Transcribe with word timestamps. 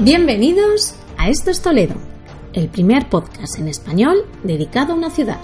Bienvenidos 0.00 0.94
a 1.16 1.28
Esto 1.28 1.50
es 1.50 1.60
Toledo, 1.60 1.96
el 2.52 2.68
primer 2.68 3.08
podcast 3.08 3.58
en 3.58 3.66
español 3.66 4.26
dedicado 4.44 4.92
a 4.92 4.96
una 4.96 5.10
ciudad. 5.10 5.40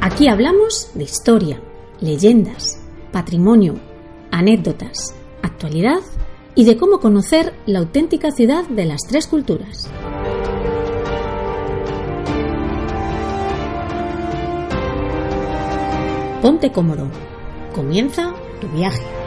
Aquí 0.00 0.26
hablamos 0.26 0.90
de 0.94 1.04
historia, 1.04 1.62
leyendas, 2.00 2.80
patrimonio, 3.12 3.76
anécdotas, 4.32 5.14
actualidad 5.40 6.00
y 6.56 6.64
de 6.64 6.76
cómo 6.76 6.98
conocer 6.98 7.54
la 7.66 7.78
auténtica 7.78 8.32
ciudad 8.32 8.68
de 8.68 8.86
las 8.86 9.02
tres 9.08 9.28
culturas. 9.28 9.88
Ponte 16.42 16.72
cómodo. 16.72 17.06
Comienza 17.72 18.34
tu 18.60 18.66
viaje. 18.66 19.19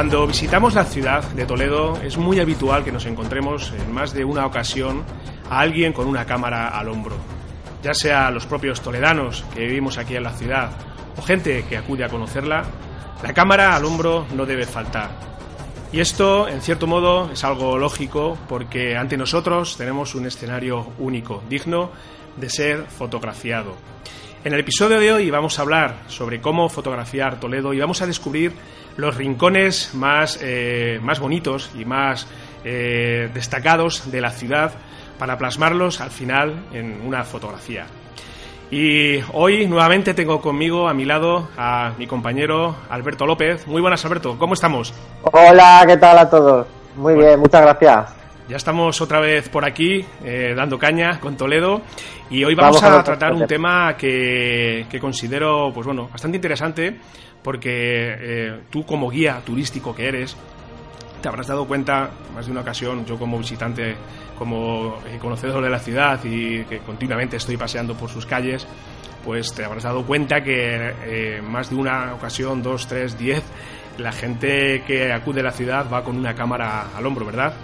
Cuando 0.00 0.26
visitamos 0.26 0.72
la 0.72 0.86
ciudad 0.86 1.22
de 1.32 1.44
Toledo 1.44 2.00
es 2.02 2.16
muy 2.16 2.40
habitual 2.40 2.82
que 2.82 2.90
nos 2.90 3.04
encontremos 3.04 3.70
en 3.78 3.92
más 3.92 4.14
de 4.14 4.24
una 4.24 4.46
ocasión 4.46 5.04
a 5.50 5.60
alguien 5.60 5.92
con 5.92 6.06
una 6.06 6.24
cámara 6.24 6.68
al 6.68 6.88
hombro, 6.88 7.16
ya 7.82 7.92
sea 7.92 8.30
los 8.30 8.46
propios 8.46 8.80
toledanos 8.80 9.44
que 9.52 9.66
vivimos 9.66 9.98
aquí 9.98 10.16
en 10.16 10.22
la 10.22 10.32
ciudad 10.32 10.70
o 11.18 11.20
gente 11.22 11.66
que 11.68 11.76
acude 11.76 12.02
a 12.02 12.08
conocerla, 12.08 12.64
la 13.22 13.34
cámara 13.34 13.76
al 13.76 13.84
hombro 13.84 14.24
no 14.34 14.46
debe 14.46 14.64
faltar. 14.64 15.10
Y 15.92 16.00
esto, 16.00 16.48
en 16.48 16.62
cierto 16.62 16.86
modo, 16.86 17.30
es 17.30 17.44
algo 17.44 17.76
lógico 17.76 18.38
porque 18.48 18.96
ante 18.96 19.18
nosotros 19.18 19.76
tenemos 19.76 20.14
un 20.14 20.24
escenario 20.24 20.94
único, 20.98 21.42
digno 21.46 21.90
de 22.38 22.48
ser 22.48 22.86
fotografiado. 22.86 23.76
En 24.42 24.54
el 24.54 24.60
episodio 24.60 24.98
de 24.98 25.12
hoy 25.12 25.30
vamos 25.30 25.58
a 25.58 25.62
hablar 25.62 25.96
sobre 26.06 26.40
cómo 26.40 26.70
fotografiar 26.70 27.38
Toledo 27.38 27.74
y 27.74 27.80
vamos 27.80 28.00
a 28.00 28.06
descubrir 28.06 28.54
los 28.96 29.14
rincones 29.14 29.94
más, 29.94 30.38
eh, 30.40 30.98
más 31.02 31.20
bonitos 31.20 31.70
y 31.74 31.84
más 31.84 32.26
eh, 32.64 33.28
destacados 33.34 34.10
de 34.10 34.22
la 34.22 34.30
ciudad 34.30 34.72
para 35.18 35.36
plasmarlos 35.36 36.00
al 36.00 36.10
final 36.10 36.54
en 36.72 37.02
una 37.04 37.24
fotografía. 37.24 37.84
Y 38.70 39.20
hoy 39.34 39.66
nuevamente 39.66 40.14
tengo 40.14 40.40
conmigo 40.40 40.88
a 40.88 40.94
mi 40.94 41.04
lado 41.04 41.50
a 41.58 41.92
mi 41.98 42.06
compañero 42.06 42.76
Alberto 42.88 43.26
López. 43.26 43.66
Muy 43.66 43.82
buenas 43.82 44.02
Alberto, 44.06 44.38
¿cómo 44.38 44.54
estamos? 44.54 44.94
Hola, 45.20 45.84
¿qué 45.86 45.98
tal 45.98 46.18
a 46.18 46.30
todos? 46.30 46.66
Muy 46.96 47.14
bien, 47.14 47.38
muchas 47.38 47.60
gracias. 47.60 48.19
Ya 48.50 48.56
estamos 48.56 49.00
otra 49.00 49.20
vez 49.20 49.48
por 49.48 49.64
aquí 49.64 50.04
eh, 50.24 50.54
dando 50.56 50.76
caña 50.76 51.20
con 51.20 51.36
Toledo 51.36 51.82
y 52.30 52.42
hoy 52.42 52.56
vamos, 52.56 52.82
a, 52.82 53.04
tratar 53.04 53.32
un 53.32 53.46
tema 53.46 53.96
que, 53.96 54.88
considero 55.00 55.70
pues 55.72 55.86
bueno 55.86 56.08
bastante 56.10 56.38
interesante 56.38 56.98
porque 57.44 57.70
eh, 57.70 58.60
tú 58.68 58.84
como 58.84 59.08
guía 59.08 59.40
turístico 59.46 59.94
que 59.94 60.08
eres 60.08 60.36
te 61.22 61.28
habrás 61.28 61.46
dado 61.46 61.64
cuenta 61.64 62.10
más 62.34 62.46
de 62.46 62.50
una 62.50 62.62
ocasión 62.62 63.06
yo 63.06 63.16
como 63.16 63.38
visitante 63.38 63.94
como 64.36 64.98
eh, 65.06 65.18
conocedor 65.20 65.62
de 65.62 65.70
la 65.70 65.78
ciudad 65.78 66.18
y 66.24 66.64
que 66.64 66.78
continuamente 66.80 67.36
estoy 67.36 67.56
paseando 67.56 67.94
por 67.94 68.10
sus 68.10 68.26
calles 68.26 68.66
pues 69.24 69.54
te 69.54 69.64
habrás 69.64 69.84
dado 69.84 70.04
cuenta 70.04 70.42
que 70.42 71.40
más 71.48 71.70
de 71.70 71.76
una 71.76 72.14
ocasión 72.14 72.64
dos 72.64 72.88
tres 72.88 73.16
diez 73.16 73.44
la 73.96 74.10
gente 74.10 74.82
que 74.88 75.12
acude 75.12 75.38
a 75.38 75.44
la 75.44 75.52
ciudad 75.52 75.86
va 75.88 76.02
con 76.02 76.16
una 76.16 76.34
cámara 76.34 76.88
al 76.96 77.06
hombro 77.06 77.24
verdad 77.24 77.54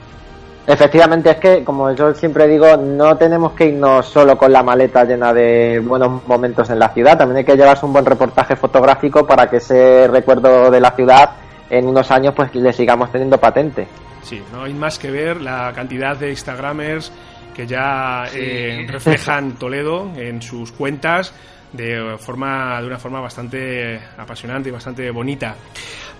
Efectivamente, 0.66 1.31
es 1.31 1.37
que, 1.37 1.62
como 1.62 1.93
yo 1.93 2.12
siempre 2.12 2.49
digo, 2.49 2.77
no 2.77 3.16
tenemos 3.16 3.53
que 3.53 3.66
irnos 3.66 4.06
solo 4.06 4.37
con 4.37 4.53
la 4.53 4.65
maleta 4.65 5.04
llena 5.04 5.32
de 5.32 5.78
buenos 5.78 6.27
momentos 6.27 6.69
en 6.71 6.81
la 6.81 6.88
ciudad, 6.88 7.16
también 7.16 7.38
hay 7.38 7.44
que 7.44 7.56
llevarse 7.56 7.87
un 7.87 7.93
buen 7.93 8.04
reportaje 8.04 8.56
fotográfico 8.56 9.25
para 9.25 9.47
que 9.49 9.59
ese 9.59 10.09
recuerdo 10.09 10.69
de 10.71 10.81
la 10.81 10.91
ciudad 10.91 11.31
en 11.71 11.87
unos 11.87 12.10
años 12.10 12.34
pues 12.34 12.53
le 12.55 12.72
sigamos 12.72 13.12
teniendo 13.12 13.38
patente. 13.38 13.87
Sí, 14.22 14.43
no 14.53 14.65
hay 14.65 14.75
más 14.75 14.99
que 14.99 15.10
ver 15.10 15.41
la 15.41 15.72
cantidad 15.72 16.16
de 16.16 16.31
Instagramers 16.31 17.12
que 17.55 17.66
ya 17.66 18.25
eh, 18.34 18.84
reflejan 18.88 19.53
Toledo 19.53 20.10
en 20.16 20.43
sus 20.43 20.72
cuentas 20.72 21.32
de 21.72 22.16
forma 22.19 22.81
de 22.81 22.87
una 22.87 22.99
forma 22.99 23.21
bastante 23.21 24.00
apasionante 24.16 24.69
y 24.69 24.72
bastante 24.72 25.10
bonita. 25.10 25.56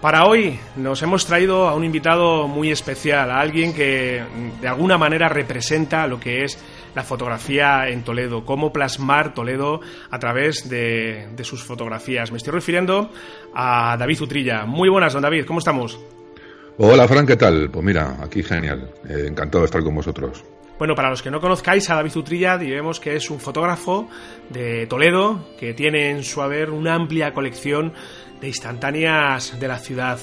Para 0.01 0.27
hoy 0.27 0.59
nos 0.77 1.03
hemos 1.03 1.25
traído 1.25 1.69
a 1.69 1.75
un 1.75 1.85
invitado 1.85 2.47
muy 2.47 2.71
especial, 2.71 3.31
a 3.31 3.41
alguien 3.41 3.73
que 3.73 4.23
de 4.61 4.69
alguna 4.69 4.99
manera 4.99 5.29
representa 5.29 6.07
lo 6.07 6.21
que 6.21 6.45
es 6.45 6.59
la 6.95 7.03
fotografía 7.03 7.89
en 7.89 8.03
Toledo, 8.05 8.45
cómo 8.45 8.73
plasmar 8.73 9.35
Toledo 9.35 9.81
a 10.11 10.19
través 10.19 10.69
de, 10.69 11.29
sus 11.43 11.63
fotografías. 11.63 12.31
Me 12.31 12.39
estoy 12.39 12.53
refiriendo 12.53 13.11
a 13.55 13.97
David 13.99 14.21
Utrilla. 14.21 14.67
Muy 14.67 14.89
buenas, 14.89 15.13
don 15.13 15.23
David, 15.23 15.47
¿cómo 15.47 15.61
estamos? 15.61 15.99
Hola, 16.79 17.09
Fran, 17.09 17.27
¿qué 17.27 17.37
tal? 17.37 17.71
Pues 17.71 17.85
mira, 17.85 18.17
aquí 18.23 18.43
genial. 18.43 18.91
Eh, 19.09 19.27
encantado 19.29 19.63
de 19.63 19.67
estar 19.67 19.83
con 19.83 19.95
vosotros. 19.95 20.45
Bueno, 20.79 20.95
para 20.95 21.09
los 21.09 21.23
que 21.23 21.31
no 21.31 21.41
conozcáis 21.41 21.89
a 21.89 21.95
David 21.95 22.17
Utrilla, 22.17 22.59
diremos 22.59 23.01
que 23.01 23.17
es 23.17 23.31
un 23.31 23.41
fotógrafo 23.41 24.11
de 24.51 24.87
Toledo 24.87 25.49
que 25.59 25.73
tiene 25.73 26.11
en 26.11 26.23
su 26.23 26.43
haber 26.43 26.69
una 26.69 26.95
amplia 26.95 27.33
colección 27.33 27.95
de 28.43 28.49
instantáneas 28.49 29.59
de 29.59 29.69
la 29.69 29.79
ciudad. 29.79 30.19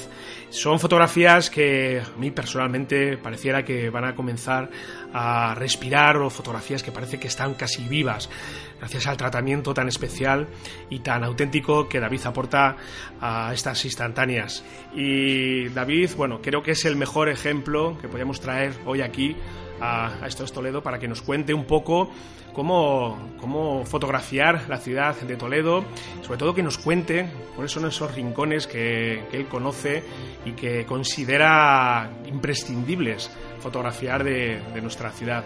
Son 0.50 0.78
fotografías 0.78 1.50
que 1.50 2.00
a 2.00 2.18
mí 2.20 2.30
personalmente 2.30 3.16
pareciera 3.16 3.64
que 3.64 3.90
van 3.90 4.04
a 4.04 4.14
comenzar 4.14 4.70
a 5.12 5.56
respirar 5.56 6.18
o 6.18 6.30
fotografías 6.30 6.84
que 6.84 6.92
parece 6.92 7.18
que 7.18 7.26
están 7.26 7.54
casi 7.54 7.82
vivas 7.88 8.30
gracias 8.78 9.08
al 9.08 9.16
tratamiento 9.16 9.74
tan 9.74 9.88
especial 9.88 10.46
y 10.88 11.00
tan 11.00 11.24
auténtico 11.24 11.88
que 11.88 11.98
David 11.98 12.26
aporta 12.26 12.76
a 13.20 13.50
estas 13.52 13.84
instantáneas. 13.84 14.64
Y 14.94 15.68
David, 15.70 16.10
bueno, 16.16 16.40
creo 16.40 16.62
que 16.62 16.72
es 16.72 16.84
el 16.84 16.94
mejor 16.94 17.28
ejemplo 17.28 17.98
que 18.00 18.08
podemos 18.08 18.40
traer 18.40 18.74
hoy 18.84 19.00
aquí 19.00 19.34
a, 19.80 20.22
a 20.22 20.26
Esto 20.26 20.44
es 20.44 20.52
Toledo 20.52 20.82
para 20.82 20.98
que 20.98 21.08
nos 21.08 21.22
cuente 21.22 21.54
un 21.54 21.64
poco 21.64 22.10
cómo, 22.54 23.82
fotografiar 23.84 24.62
la 24.68 24.78
ciudad 24.78 25.14
de 25.20 25.36
Toledo, 25.36 25.84
sobre 26.22 26.38
todo 26.38 26.54
que 26.54 26.62
nos 26.62 26.78
cuente 26.78 27.28
cuáles 27.54 27.72
son 27.72 27.86
esos 27.86 28.14
rincones 28.14 28.66
que, 28.66 29.24
él 29.32 29.46
conoce 29.48 30.02
y 30.44 30.52
que 30.52 30.86
considera 30.86 32.08
imprescindibles 32.26 33.30
fotografiar 33.58 34.24
de, 34.24 34.62
nuestra 34.80 35.10
ciudad. 35.10 35.44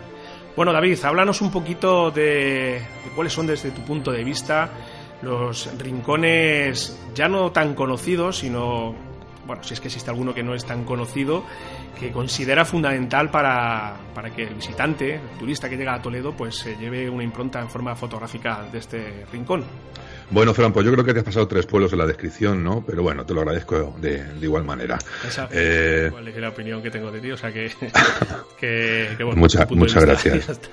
Bueno, 0.54 0.72
David, 0.72 0.98
háblanos 1.04 1.40
un 1.40 1.50
poquito 1.50 2.10
de, 2.10 2.82
cuáles 3.14 3.32
son 3.32 3.46
desde 3.46 3.70
tu 3.70 3.82
punto 3.82 4.12
de 4.12 4.22
vista 4.22 4.70
los 5.22 5.68
rincones 5.78 6.96
ya 7.14 7.28
no 7.28 7.50
tan 7.50 7.74
conocidos, 7.74 8.38
sino 8.38 8.94
bueno, 9.48 9.64
si 9.64 9.72
es 9.72 9.80
que 9.80 9.88
existe 9.88 10.10
alguno 10.10 10.34
que 10.34 10.42
no 10.42 10.54
es 10.54 10.64
tan 10.64 10.84
conocido, 10.84 11.42
que 11.98 12.12
considera 12.12 12.66
fundamental 12.66 13.30
para, 13.30 13.96
para 14.14 14.30
que 14.30 14.44
el 14.44 14.54
visitante, 14.54 15.14
el 15.14 15.38
turista 15.38 15.70
que 15.70 15.76
llega 15.78 15.94
a 15.94 16.02
Toledo, 16.02 16.36
pues 16.36 16.54
se 16.56 16.76
lleve 16.76 17.08
una 17.08 17.24
impronta 17.24 17.58
en 17.58 17.70
forma 17.70 17.96
fotográfica 17.96 18.68
de 18.70 18.78
este 18.78 19.24
rincón. 19.32 19.64
Bueno, 20.30 20.52
Fran, 20.52 20.72
pues 20.72 20.84
yo 20.84 20.92
creo 20.92 21.04
que 21.04 21.14
te 21.14 21.20
has 21.20 21.24
pasado 21.24 21.48
tres 21.48 21.64
pueblos 21.64 21.90
en 21.94 21.98
la 21.98 22.06
descripción, 22.06 22.62
¿no? 22.62 22.84
Pero 22.86 23.02
bueno, 23.02 23.24
te 23.24 23.32
lo 23.32 23.40
agradezco 23.40 23.96
de, 23.98 24.22
igual 24.42 24.64
manera. 24.64 24.98
Esa 25.26 25.48
eh... 25.50 26.12
es 26.26 26.36
la 26.36 26.50
opinión 26.50 26.82
que 26.82 26.90
tengo 26.90 27.10
de 27.10 27.20
ti, 27.20 27.30
o 27.30 27.36
sea 27.38 27.50
que... 27.50 27.72
que, 28.60 29.16
bueno, 29.24 29.40
muchas 29.40 30.04
gracias. 30.04 30.60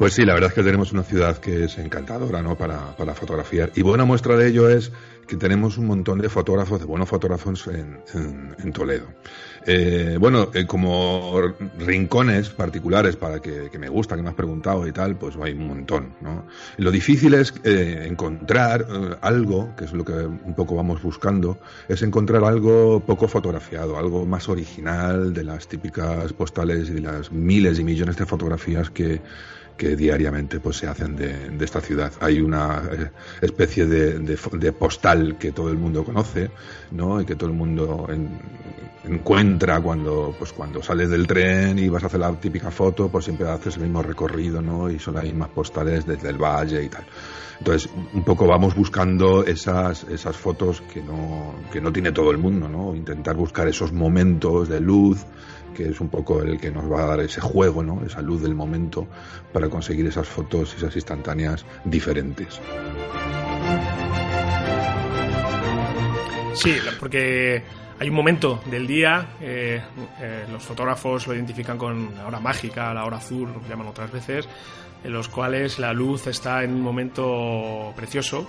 Pues 0.00 0.14
sí, 0.14 0.24
la 0.24 0.32
verdad 0.32 0.48
es 0.48 0.54
que 0.54 0.62
tenemos 0.62 0.92
una 0.92 1.02
ciudad 1.02 1.36
que 1.36 1.64
es 1.64 1.76
encantadora, 1.76 2.40
¿no? 2.40 2.56
Para, 2.56 2.96
para 2.96 3.14
fotografiar. 3.14 3.70
Y 3.74 3.82
buena 3.82 4.06
muestra 4.06 4.34
de 4.34 4.48
ello 4.48 4.70
es 4.70 4.90
que 5.26 5.36
tenemos 5.36 5.76
un 5.76 5.88
montón 5.88 6.18
de 6.20 6.30
fotógrafos, 6.30 6.80
de 6.80 6.86
buenos 6.86 7.06
fotógrafos 7.06 7.66
en, 7.66 8.00
en, 8.58 8.72
Toledo. 8.72 9.08
Eh, 9.66 10.16
bueno, 10.18 10.48
eh, 10.54 10.64
como 10.64 11.38
rincones 11.78 12.48
particulares 12.48 13.16
para 13.16 13.40
que, 13.40 13.70
me 13.78 13.90
gusta, 13.90 14.16
que 14.16 14.22
me 14.22 14.30
has 14.30 14.34
preguntado 14.34 14.88
y 14.88 14.92
tal, 14.92 15.16
pues 15.16 15.36
hay 15.36 15.52
un 15.52 15.66
montón, 15.66 16.14
¿no? 16.22 16.46
Lo 16.78 16.90
difícil 16.90 17.34
es 17.34 17.52
eh, 17.64 18.06
encontrar 18.08 19.18
algo, 19.20 19.76
que 19.76 19.84
es 19.84 19.92
lo 19.92 20.02
que 20.02 20.14
un 20.14 20.54
poco 20.56 20.76
vamos 20.76 21.02
buscando, 21.02 21.58
es 21.88 22.00
encontrar 22.00 22.42
algo 22.42 23.00
poco 23.00 23.28
fotografiado, 23.28 23.98
algo 23.98 24.24
más 24.24 24.48
original 24.48 25.34
de 25.34 25.44
las 25.44 25.68
típicas 25.68 26.32
postales 26.32 26.88
y 26.88 26.94
de 26.94 27.00
las 27.02 27.30
miles 27.30 27.78
y 27.78 27.84
millones 27.84 28.16
de 28.16 28.24
fotografías 28.24 28.88
que 28.88 29.20
que 29.80 29.96
diariamente 29.96 30.60
pues 30.60 30.76
se 30.76 30.86
hacen 30.86 31.16
de, 31.16 31.64
esta 31.64 31.80
ciudad. 31.80 32.12
Hay 32.20 32.42
una 32.42 32.82
eh, 32.92 33.10
especie 33.40 33.86
de, 33.86 34.72
postal 34.72 35.38
que 35.38 35.52
todo 35.52 35.70
el 35.70 35.78
mundo 35.78 36.04
conoce, 36.04 36.50
¿no? 36.90 37.18
Y 37.18 37.24
que 37.24 37.34
todo 37.34 37.48
el 37.48 37.56
mundo 37.56 38.06
encuentra 39.04 39.80
cuando 39.80 40.36
pues 40.38 40.52
cuando 40.52 40.82
sales 40.82 41.08
del 41.08 41.26
tren 41.26 41.78
y 41.78 41.88
vas 41.88 42.02
a 42.02 42.08
hacer 42.08 42.20
la 42.20 42.30
típica 42.32 42.70
foto, 42.70 43.08
pues 43.08 43.24
siempre 43.24 43.48
haces 43.48 43.76
el 43.76 43.84
mismo 43.84 44.02
recorrido, 44.02 44.60
¿no? 44.60 44.90
Y 44.90 44.98
son 44.98 45.14
las 45.14 45.24
mismas 45.24 45.48
postales 45.48 46.04
desde 46.04 46.28
el 46.28 46.36
valle 46.36 46.84
y 46.84 46.88
tal. 46.90 47.06
Entonces, 47.58 47.90
un 48.12 48.22
poco 48.22 48.46
vamos 48.46 48.74
buscando 48.74 49.44
esas, 49.44 50.04
esas 50.04 50.36
fotos 50.36 50.82
que 50.92 51.02
no, 51.02 51.54
que 51.72 51.80
no 51.80 51.90
tiene 51.90 52.12
todo 52.12 52.30
el 52.30 52.38
mundo, 52.38 52.68
¿no? 52.68 52.94
Intentar 52.94 53.34
buscar 53.34 53.66
esos 53.66 53.92
momentos 53.92 54.68
de 54.68 54.80
luz, 54.80 55.24
que 55.74 55.88
es 55.88 56.00
un 56.00 56.08
poco 56.08 56.42
el 56.42 56.60
que 56.60 56.70
nos 56.70 56.90
va 56.90 57.04
a 57.04 57.06
dar 57.06 57.20
ese 57.20 57.40
juego, 57.40 57.82
¿no? 57.82 58.02
esa 58.04 58.22
luz 58.22 58.42
del 58.42 58.54
momento 58.54 59.06
para 59.52 59.68
conseguir 59.68 60.06
esas 60.06 60.28
fotos, 60.28 60.74
esas 60.74 60.94
instantáneas 60.94 61.64
diferentes. 61.84 62.60
Sí, 66.54 66.76
porque 66.98 67.62
hay 67.98 68.08
un 68.08 68.14
momento 68.14 68.60
del 68.66 68.86
día, 68.86 69.36
eh, 69.40 69.80
eh, 70.20 70.44
los 70.50 70.62
fotógrafos 70.62 71.26
lo 71.26 71.34
identifican 71.34 71.78
con 71.78 72.14
la 72.16 72.26
hora 72.26 72.40
mágica, 72.40 72.92
la 72.92 73.04
hora 73.04 73.18
azul, 73.18 73.50
lo 73.52 73.68
llaman 73.68 73.88
otras 73.88 74.10
veces, 74.10 74.48
en 75.04 75.12
los 75.12 75.28
cuales 75.28 75.78
la 75.78 75.92
luz 75.92 76.26
está 76.26 76.64
en 76.64 76.74
un 76.74 76.82
momento 76.82 77.92
precioso 77.96 78.46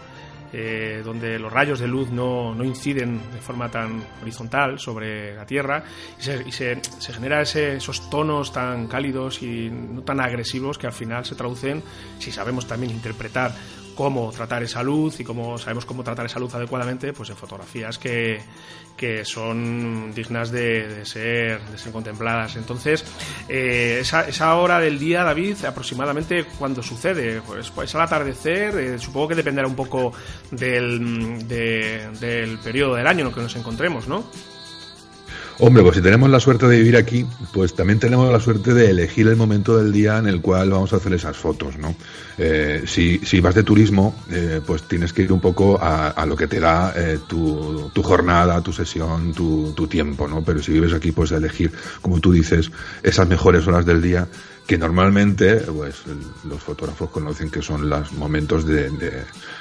eh, 0.53 1.01
donde 1.03 1.39
los 1.39 1.51
rayos 1.51 1.79
de 1.79 1.87
luz 1.87 2.09
no, 2.09 2.53
no, 2.53 2.63
inciden 2.63 3.21
de 3.31 3.39
forma 3.39 3.69
tan 3.69 4.03
horizontal 4.21 4.79
sobre 4.79 5.35
la 5.35 5.45
Tierra 5.45 5.83
y 6.19 6.23
se, 6.23 6.43
y 6.47 6.51
se, 6.51 6.81
se 6.99 7.13
genera 7.13 7.41
ese, 7.41 7.77
esos 7.77 8.09
tonos 8.09 8.51
tan 8.51 8.87
cálidos 8.87 9.41
y 9.41 9.69
no 9.69 10.01
tan 10.01 10.19
agresivos 10.19 10.77
que 10.77 10.87
al 10.87 10.93
final 10.93 11.25
se 11.25 11.35
traducen, 11.35 11.83
si 12.19 12.31
sabemos 12.31 12.67
también 12.67 12.91
interpretar 12.91 13.53
cómo 14.01 14.31
tratar 14.31 14.63
esa 14.63 14.81
luz 14.81 15.19
y 15.19 15.23
cómo 15.23 15.59
sabemos 15.59 15.85
cómo 15.85 16.03
tratar 16.03 16.25
esa 16.25 16.39
luz 16.39 16.55
adecuadamente, 16.55 17.13
pues 17.13 17.29
en 17.29 17.35
fotografías 17.35 17.99
que, 17.99 18.41
que 18.97 19.23
son 19.25 20.11
dignas 20.11 20.49
de, 20.49 21.05
ser, 21.05 21.61
de 21.61 21.91
contempladas. 21.91 22.55
Entonces, 22.55 23.05
eh, 23.47 23.99
esa, 24.01 24.27
esa, 24.27 24.55
hora 24.55 24.79
del 24.79 24.97
día, 24.97 25.23
David, 25.23 25.65
aproximadamente 25.65 26.45
cuando 26.57 26.81
sucede, 26.81 27.43
pues, 27.45 27.69
pues 27.69 27.93
al 27.93 28.01
atardecer, 28.01 28.75
eh, 28.75 28.97
supongo 28.97 29.27
que 29.27 29.35
dependerá 29.35 29.67
un 29.67 29.75
poco 29.75 30.13
del, 30.49 31.47
del 31.47 32.57
periodo 32.57 32.95
del 32.95 33.05
año 33.05 33.21
en 33.21 33.27
el 33.27 33.33
que 33.35 33.41
nos 33.41 33.55
encontremos, 33.55 34.07
¿no? 34.07 34.23
Hombre, 35.63 35.83
pues 35.83 35.97
si 35.97 36.01
tenemos 36.01 36.27
la 36.27 36.39
suerte 36.39 36.67
de 36.67 36.77
vivir 36.77 36.97
aquí, 36.97 37.23
pues 37.53 37.75
también 37.75 37.99
tenemos 37.99 38.31
la 38.31 38.39
suerte 38.39 38.73
de 38.73 38.89
elegir 38.89 39.27
el 39.27 39.35
momento 39.35 39.77
del 39.77 39.91
día 39.91 40.17
en 40.17 40.25
el 40.25 40.41
cual 40.41 40.71
vamos 40.71 40.91
a 40.91 40.95
hacer 40.95 41.13
esas 41.13 41.37
fotos, 41.37 41.77
¿no? 41.77 41.93
Eh, 42.39 42.81
si, 42.87 43.19
si, 43.19 43.39
vas 43.41 43.53
de 43.53 43.61
turismo, 43.61 44.15
eh, 44.31 44.59
pues 44.65 44.87
tienes 44.87 45.13
que 45.13 45.21
ir 45.21 45.31
un 45.31 45.39
poco 45.39 45.77
a, 45.79 46.25
lo 46.25 46.35
que 46.35 46.47
te 46.47 46.59
da 46.59 46.91
eh, 46.95 47.19
tu, 47.27 47.91
tu, 47.93 48.01
jornada, 48.01 48.59
tu 48.63 48.73
sesión, 48.73 49.33
tu, 49.35 49.71
tu, 49.73 49.85
tiempo, 49.85 50.27
¿no? 50.27 50.43
Pero 50.43 50.63
si 50.63 50.71
vives 50.71 50.93
aquí, 50.93 51.11
pues 51.11 51.31
elegir, 51.31 51.71
como 52.01 52.19
tú 52.19 52.31
dices, 52.31 52.71
esas 53.03 53.27
mejores 53.27 53.67
horas 53.67 53.85
del 53.85 54.01
día 54.01 54.27
que 54.71 54.77
normalmente 54.77 55.57
pues 55.57 56.03
los 56.45 56.63
fotógrafos 56.63 57.09
conocen 57.09 57.51
que 57.51 57.61
son 57.61 57.89
los 57.89 58.13
momentos 58.13 58.65
de, 58.65 58.89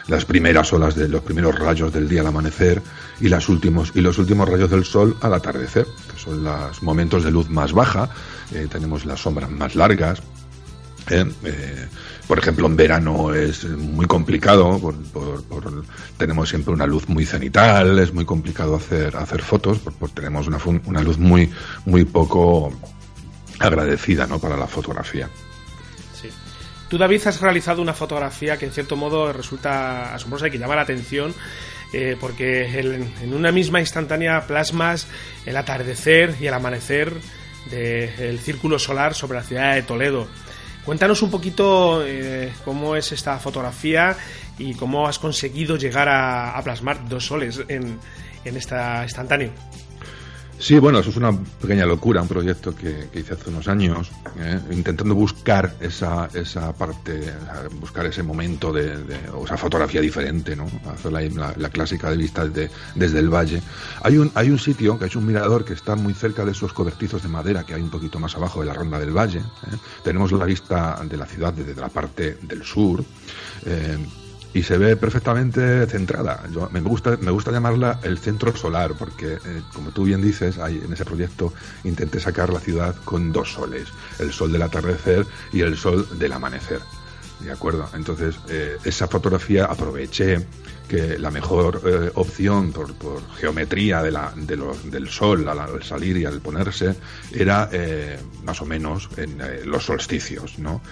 las 0.07 0.25
primeras 0.25 0.73
olas 0.73 0.95
de 0.95 1.09
los 1.09 1.23
primeros 1.23 1.59
rayos 1.59 1.93
del 1.93 2.09
día 2.09 2.21
al 2.21 2.29
amanecer 2.29 2.81
y 3.21 3.29
las 3.29 3.49
últimos 3.49 3.91
y 3.97 4.03
los 4.03 4.19
últimos 4.19 4.49
rayos 4.49 4.71
del 4.71 4.85
sol 4.85 5.17
al 5.21 5.35
atardecer 5.35 5.85
que 5.85 6.17
son 6.17 6.45
los 6.45 6.81
momentos 6.85 7.25
de 7.25 7.33
luz 7.33 7.51
más 7.51 7.73
baja. 7.73 8.09
Eh, 8.55 8.69
tenemos 8.71 9.05
las 9.05 9.19
sombras 9.19 9.51
más 9.51 9.75
largas 9.75 10.23
eh, 11.11 11.25
eh, 11.43 11.89
por 12.29 12.39
ejemplo, 12.39 12.69
en 12.69 12.77
verano 12.77 13.35
es 13.35 13.65
muy 13.65 14.07
complicado, 14.07 14.95
tenemos 16.19 16.49
siempre 16.49 16.73
una 16.73 16.87
luz 16.87 17.09
muy 17.09 17.27
cenital, 17.27 17.99
es 17.99 18.15
muy 18.15 18.25
complicado 18.25 18.77
hacer, 18.77 19.17
hacer 19.17 19.43
fotos, 19.43 19.81
porque 19.81 20.15
tenemos 20.15 20.47
una, 20.47 20.59
una 20.87 21.03
luz 21.03 21.19
muy, 21.19 21.51
muy 21.85 22.05
poco 22.05 22.73
agradecida 23.61 24.27
¿no? 24.27 24.41
para 24.41 24.57
la 24.57 24.67
fotografía. 24.67 25.29
Sí. 26.21 26.29
Tú, 26.89 26.99
David, 26.99 27.27
has 27.27 27.41
realizado 27.41 27.81
una 27.81 27.95
fotografía 27.95 28.57
que 28.59 28.67
en 28.67 28.73
cierto 28.73 28.97
modo 28.97 29.33
resulta 29.33 30.13
asombrosa 30.15 30.49
y 30.49 30.51
que 30.51 30.59
llama 30.59 30.75
la 30.75 30.83
atención. 30.83 31.33
Eh, 31.93 32.17
porque 32.21 32.79
en 32.79 33.35
una 33.35 33.51
misma 33.51 33.81
instantánea 33.81 34.47
plasmas 34.47 35.09
el 35.45 35.57
atardecer 35.57 36.37
y 36.41 36.47
el 36.47 36.55
amanecer 36.55 37.13
del 37.69 38.39
círculo 38.39 38.79
solar 38.79 39.15
sobre 39.15 39.39
la 39.39 39.45
ciudad 39.45 39.75
de 39.75 39.83
Toledo. 39.83 40.29
Cuéntanos 40.85 41.21
un 41.23 41.31
poquito 41.31 42.05
eh, 42.07 42.53
cómo 42.65 42.97
es 42.97 43.13
esta 43.13 43.39
fotografía 43.39 44.17
y 44.57 44.75
cómo 44.75 45.07
has 45.07 45.19
conseguido 45.19 45.77
llegar 45.77 46.09
a, 46.09 46.61
plasmar 46.63 47.09
dos 47.09 47.27
soles 47.27 47.61
en, 47.69 47.99
en 48.45 48.57
esta 48.57 49.03
instantánea. 49.03 49.51
Sí, 50.61 50.79
bueno, 50.79 50.99
eso 50.99 51.09
es 51.09 51.17
una 51.17 51.33
pequeña 51.33 51.87
locura, 51.87 52.21
un 52.21 52.29
proyecto 52.29 52.77
que, 52.77 53.09
hice 53.15 53.33
hace 53.33 53.49
unos 53.49 53.67
años, 53.67 54.11
¿eh? 54.39 54.61
intentando 54.71 55.15
buscar 55.15 55.75
esa, 55.81 56.29
esa 56.35 56.75
parte, 56.75 57.33
buscar 57.81 58.05
ese 58.05 58.23
momento 58.23 58.71
de, 58.71 58.95
o 59.33 59.47
esa 59.47 59.57
fotografía 59.57 60.03
diferente, 60.03 60.55
¿no? 60.55 60.67
Hacer 60.93 61.13
la, 61.13 61.71
clásica 61.71 62.11
de 62.11 62.19
vista 62.19 62.47
desde 62.47 63.19
el 63.19 63.31
valle. 63.31 63.63
Hay 64.03 64.19
un, 64.19 64.31
hay 64.35 64.51
un 64.51 64.59
sitio, 64.59 64.99
que 64.99 65.07
es 65.07 65.17
un 65.17 65.25
mirador, 65.25 65.65
que 65.65 65.73
está 65.73 65.97
muy 65.97 66.13
cerca 66.13 66.45
de 66.45 66.53
esos 66.53 66.75
cobertizos 66.75 67.23
de 67.23 67.31
madera 67.31 67.65
que 67.65 67.73
hay 67.73 67.81
un 67.81 67.91
poquito 67.91 68.19
más 68.19 68.37
abajo 68.37 68.61
de 68.61 68.67
la 68.67 68.75
ronda 68.75 68.99
del 68.99 69.17
valle. 69.17 69.39
¿eh? 69.39 69.77
Tenemos 70.05 70.31
la 70.33 70.45
vista 70.45 71.01
de 71.09 71.17
la 71.17 71.25
ciudad 71.25 71.55
desde 71.55 71.81
la 71.81 71.89
parte 71.89 72.37
del 72.43 72.65
sur. 72.65 73.03
Eh, 73.65 73.97
y 74.53 74.63
se 74.63 74.79
ve 74.79 74.97
perfectamente 74.97 75.87
centrada. 75.87 76.43
Yo, 76.53 76.69
me, 76.73 76.81
gusta, 76.81 77.17
me 77.21 77.31
gusta 77.31 77.53
llamarla 77.53 78.01
el 78.03 78.19
centro 78.19 78.55
solar, 78.57 78.95
porque, 78.99 79.35
eh, 79.35 79.63
como 79.73 79.91
tú 79.91 80.05
bien 80.05 80.23
dices, 80.23 80.59
hay, 80.59 80.83
en 80.85 80.93
ese 80.93 81.05
proyecto 81.05 81.53
intenté 81.85 82.19
sacar 82.21 82.53
la 82.53 82.61
ciudad 82.61 82.95
con 83.05 83.33
dos 83.33 83.53
soles, 83.53 83.89
el 84.19 84.33
sol 84.33 84.53
del 84.53 84.63
atardecer 84.63 85.27
y 85.53 85.61
el 85.61 85.77
sol 85.77 86.07
del 86.19 86.33
amanecer. 86.33 86.81
¿De 87.41 87.51
acuerdo? 87.51 87.89
Entonces, 87.95 88.39
eh, 88.49 88.77
esa 88.85 89.09
fotografía 89.09 89.65
aproveché 89.65 90.47
que 90.87 91.19
la 91.19 91.31
mejor 91.31 91.81
eh, 91.87 92.11
opción 92.17 92.73
por, 92.73 92.93
por, 92.95 93.23
geometría 93.37 94.03
de 94.03 94.11
la, 94.11 94.33
de 94.37 94.61
del 94.91 95.09
sol 95.09 95.49
al, 95.49 95.83
salir 95.83 96.19
y 96.19 96.27
al 96.27 96.41
ponerse 96.41 96.97
era 97.33 97.71
más 98.45 98.61
o 98.61 98.67
menos 98.67 99.09
en 99.17 99.39
los 99.71 99.85
solsticios, 99.85 100.59
¿no? 100.59 100.83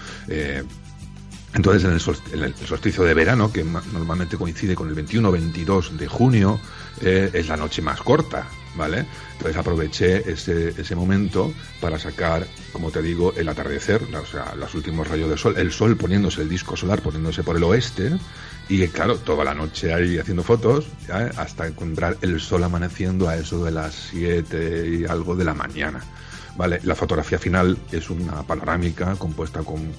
Entonces, 1.53 1.83
en 1.83 2.43
el, 2.43 2.55
solsticio 2.55 3.03
de 3.03 3.13
verano, 3.13 3.51
que 3.51 3.63
normalmente 3.63 4.37
coincide 4.37 4.75
con 4.75 4.87
el 4.87 4.93
21 4.93 5.31
22 5.31 5.97
de 5.97 6.07
junio, 6.07 6.59
eh, 7.01 7.31
es 7.33 7.47
la 7.47 7.57
noche 7.57 7.81
más 7.81 8.01
corta, 8.01 8.47
¿vale? 8.75 9.05
Entonces 9.33 9.57
aproveché 9.57 10.31
ese, 10.31 10.69
ese 10.69 10.95
momento 10.95 11.51
para 11.81 11.97
sacar, 11.97 12.45
como 12.71 12.91
te 12.91 13.01
digo, 13.01 13.33
el 13.35 13.49
atardecer, 13.49 14.03
o 14.03 14.25
sea, 14.25 14.53
los 14.55 14.75
últimos 14.75 15.07
rayos 15.07 15.29
del 15.29 15.39
sol, 15.39 15.55
el 15.57 15.71
sol 15.71 15.97
poniéndose, 15.97 16.41
el 16.41 16.49
disco 16.49 16.77
solar 16.77 17.01
poniéndose 17.01 17.41
por 17.41 17.57
el 17.57 17.63
oeste, 17.63 18.11
y 18.67 18.87
claro, 18.89 19.17
toda 19.17 19.43
la 19.43 19.55
noche 19.55 19.91
ahí 19.91 20.19
haciendo 20.19 20.43
fotos, 20.43 20.85
hasta 21.37 21.65
encontrar 21.65 22.17
el 22.21 22.39
sol 22.39 22.63
amaneciendo 22.63 23.27
a 23.27 23.35
eso 23.35 23.65
de 23.65 23.71
las 23.71 23.95
7 24.11 24.99
y 24.99 25.05
algo 25.05 25.35
de 25.35 25.45
la 25.45 25.55
mañana. 25.55 26.01
Vale, 26.55 26.79
la 26.83 26.95
fotografía 26.95 27.39
final 27.39 27.77
es 27.91 28.09
una 28.09 28.43
panorámica 28.43 29.15
compuesta 29.15 29.61
con 29.61 29.91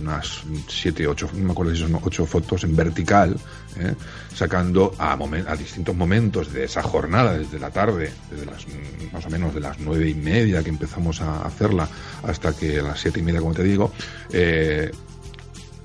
unas 0.00 0.42
siete, 0.68 1.06
ocho, 1.06 1.28
no 1.34 1.44
me 1.44 1.52
acuerdo 1.52 1.74
si 1.74 1.80
son 1.80 1.98
ocho 2.02 2.24
fotos 2.24 2.64
en 2.64 2.76
vertical, 2.76 3.36
¿eh? 3.78 3.94
sacando 4.34 4.94
a, 4.98 5.12
a 5.14 5.56
distintos 5.56 5.94
momentos 5.94 6.52
de 6.52 6.64
esa 6.64 6.82
jornada, 6.82 7.36
desde 7.36 7.58
la 7.58 7.70
tarde, 7.70 8.12
desde 8.30 8.46
las 8.46 8.64
más 9.12 9.26
o 9.26 9.30
menos 9.30 9.54
de 9.54 9.60
las 9.60 9.78
nueve 9.80 10.08
y 10.08 10.14
media 10.14 10.62
que 10.62 10.70
empezamos 10.70 11.20
a 11.20 11.42
hacerla 11.42 11.88
hasta 12.22 12.54
que 12.56 12.78
a 12.78 12.82
las 12.82 13.00
siete 13.00 13.20
y 13.20 13.22
media, 13.22 13.40
como 13.40 13.54
te 13.54 13.62
digo, 13.62 13.92
eh, 14.32 14.90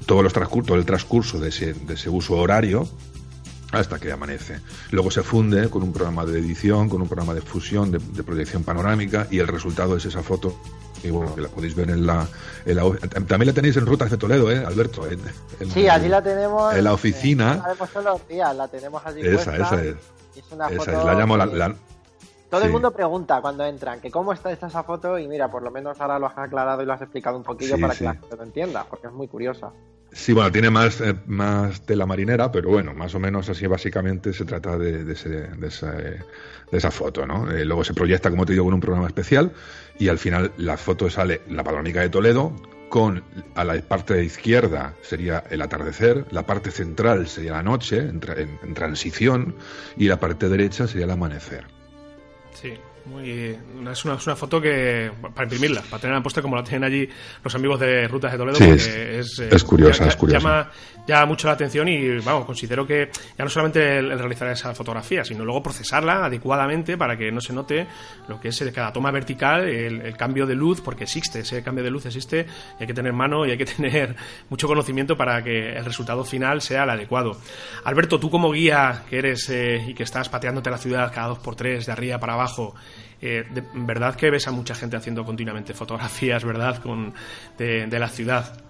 todo, 0.06 0.24
los 0.24 0.34
transcurso, 0.34 0.68
todo 0.68 0.78
el 0.78 0.86
transcurso 0.86 1.40
de 1.40 1.50
ese, 1.50 1.74
de 1.74 1.94
ese 1.96 2.10
uso 2.10 2.36
horario 2.36 2.88
hasta 3.72 4.00
que 4.00 4.12
amanece. 4.12 4.60
Luego 4.92 5.12
se 5.12 5.24
funde 5.24 5.70
con 5.70 5.84
un 5.84 5.92
programa 5.92 6.26
de 6.26 6.40
edición, 6.40 6.90
con 6.90 7.02
un 7.02 7.08
programa 7.08 7.34
de 7.34 7.42
fusión, 7.42 7.92
de, 7.92 8.24
proyección 8.24 8.64
panorámica 8.64 9.28
y 9.30 9.40
el 9.40 9.48
resultado 9.48 9.98
es 9.98 10.06
esa 10.06 10.24
foto. 10.24 10.56
Y 11.04 11.12
bueno, 11.12 11.36
que 11.36 11.42
la 11.42 11.50
podéis 11.50 11.76
ver 11.76 11.92
en 11.92 12.08
la, 12.08 12.28
También 13.28 13.48
la 13.48 13.54
tenéis 13.54 13.78
en 13.78 13.86
Rutas 13.86 14.10
de 14.10 14.18
Toledo, 14.18 14.52
¿eh, 14.52 14.64
Alberto? 14.66 15.04
sí, 15.72 15.88
allí 15.88 16.10
la 16.10 16.22
tenemos. 16.22 16.74
En 16.74 16.84
la 16.84 16.94
oficina. 16.94 17.58
la 17.58 17.68
vemos 17.74 17.90
todos 17.92 18.06
los 18.06 18.28
días, 18.28 18.56
la 18.56 18.68
tenemos 18.68 19.06
allí. 19.06 19.22
Esa, 19.22 19.56
esa 19.56 19.84
es. 19.84 19.96
Es 20.36 20.52
una 20.52 20.68
esa 20.68 20.78
foto. 20.78 20.92
Es, 20.92 21.06
la 21.06 21.14
llamo 21.14 21.38
la, 21.38 21.76
todo 22.50 22.64
el 22.64 22.72
mundo 22.72 22.92
pregunta 22.92 23.42
cuando 23.42 23.66
entran 23.66 24.00
que 24.00 24.10
cómo 24.10 24.32
está 24.32 24.52
esta 24.52 24.68
esa 24.68 24.82
foto 24.84 25.20
y 25.20 25.28
mira, 25.28 25.52
por 25.52 25.62
lo 25.64 25.70
menos 25.70 26.00
ahora 26.00 26.18
lo 26.18 26.28
has 26.28 26.38
aclarado 26.38 26.82
y 26.82 26.86
lo 26.86 26.94
has 26.94 27.02
explicado 27.02 27.36
un 27.36 27.44
poquillo 27.44 27.78
para 27.78 27.94
que 27.94 28.06
la 28.06 28.14
gente 28.14 28.36
lo 28.38 28.44
entienda, 28.44 28.86
porque 28.90 29.08
es 29.08 29.14
muy 29.14 29.28
curiosa. 29.28 29.72
Sí, 30.18 30.34
bueno, 30.34 30.52
tiene 30.52 30.72
más, 30.72 31.00
eh, 31.00 31.16
más 31.28 31.82
tela 31.84 32.08
marinera, 32.08 32.52
pero 32.52 32.70
bueno, 32.70 32.94
más 32.96 33.14
o 33.14 33.20
menos 33.20 33.48
así 33.50 33.68
básicamente 33.68 34.34
se 34.34 34.46
trata 34.46 34.76
de, 34.76 35.04
de, 35.04 35.14
ese, 35.14 35.30
de, 35.30 36.20
de 36.72 36.78
esa 36.78 36.90
foto, 36.90 37.28
¿no? 37.28 37.50
Eh, 37.52 37.64
luego 37.64 37.84
se 37.84 37.94
proyecta, 37.94 38.32
como 38.32 38.44
te 38.44 38.54
digo, 38.54 38.66
con 38.66 38.74
un 38.74 38.80
programa 38.80 39.06
especial 39.06 39.54
y 40.00 40.08
al 40.10 40.18
final 40.18 40.52
la 40.58 40.76
foto 40.76 41.08
sale 41.12 41.42
la 41.48 41.64
panorámica 41.64 42.02
de 42.02 42.10
Toledo 42.10 42.52
con 42.90 43.24
a 43.54 43.64
la 43.64 43.80
parte 43.82 44.22
izquierda 44.24 44.96
sería 45.02 45.44
el 45.52 45.62
atardecer, 45.62 46.26
la 46.32 46.48
parte 46.48 46.72
central 46.72 47.28
sería 47.28 47.52
la 47.52 47.64
noche 47.64 48.00
en, 48.00 48.20
en 48.64 48.74
transición 48.74 49.56
y 49.98 50.08
la 50.08 50.20
parte 50.20 50.50
derecha 50.50 50.88
sería 50.88 51.06
el 51.06 51.12
amanecer. 51.12 51.68
Sí, 52.54 52.74
muy, 53.08 53.58
es, 53.92 54.06
una, 54.06 54.16
es 54.16 54.28
una 54.28 54.36
foto 54.36 54.62
que, 54.62 55.12
para 55.34 55.44
imprimirla, 55.44 55.82
para 55.82 56.00
tenerla 56.00 56.22
puesta 56.22 56.42
como 56.42 56.56
la 56.56 56.64
tienen 56.64 56.84
allí 56.84 57.10
los 57.44 57.56
amigos 57.56 57.80
de 57.80 58.08
Rutas 58.08 58.32
de 58.32 58.38
Toledo, 58.38 58.58
es, 58.60 59.40
es, 59.40 59.64
curiosa, 59.64 60.08
es 60.08 60.16
curiosa. 60.16 60.40
Llama, 60.40 60.72
llama 61.08 61.26
mucho 61.26 61.48
la 61.48 61.54
atención 61.54 61.88
y, 61.88 62.20
vamos, 62.20 62.46
considero 62.46 62.86
que 62.86 63.10
ya 63.38 63.44
no 63.44 63.50
solamente 63.50 63.98
el, 63.98 64.18
realizar 64.18 64.50
esa 64.50 64.74
fotografía, 64.74 65.24
sino 65.24 65.44
luego 65.46 65.64
procesarla 65.64 66.26
adecuadamente 66.26 66.98
para 66.98 67.18
que 67.18 67.32
no 67.32 67.42
se 67.42 67.54
note 67.54 67.88
lo 68.28 68.40
que 68.40 68.50
es 68.50 68.64
cada 68.74 68.92
toma 68.92 69.12
vertical, 69.12 69.68
el, 69.68 70.16
cambio 70.18 70.46
de 70.46 70.56
luz, 70.56 70.82
porque 70.82 71.04
existe, 71.04 71.40
ese 71.40 71.64
cambio 71.64 71.84
de 71.84 71.92
luz 71.92 72.06
existe, 72.06 72.46
y 72.80 72.82
hay 72.82 72.88
que 72.88 72.94
tener 72.94 73.14
mano 73.14 73.46
y 73.46 73.52
hay 73.52 73.58
que 73.58 73.66
tener 73.78 74.16
mucho 74.50 74.68
conocimiento 74.68 75.16
para 75.16 75.44
que 75.44 75.74
el 75.74 75.86
resultado 75.86 76.24
final 76.24 76.62
sea 76.62 76.84
el 76.84 76.90
adecuado. 76.90 77.38
Alberto, 77.84 78.20
tú 78.20 78.30
como 78.30 78.52
guía 78.52 79.04
que 79.10 79.20
eres 79.20 79.50
eh, 79.50 79.84
y 79.88 79.94
que 79.94 80.04
estás 80.04 80.30
pateándote 80.30 80.70
la 80.70 80.78
ciudad 80.78 81.12
cada 81.14 81.28
dos 81.30 81.40
por 81.40 81.56
tres, 81.56 81.86
de 81.86 81.92
arriba 81.92 82.20
para 82.20 82.34
abajo, 82.34 82.76
eh, 83.22 83.46
de 83.50 83.64
verdad 83.74 84.16
que 84.16 84.30
ves 84.30 84.48
a 84.48 84.52
mucha 84.52 84.76
gente 84.76 84.96
haciendo 84.96 85.26
continuamente 85.26 85.74
fotografías, 85.74 86.44
¿verdad?, 86.46 86.82
Con, 86.82 87.14
de, 87.58 88.00
la 88.00 88.10
ciudad. 88.10 88.67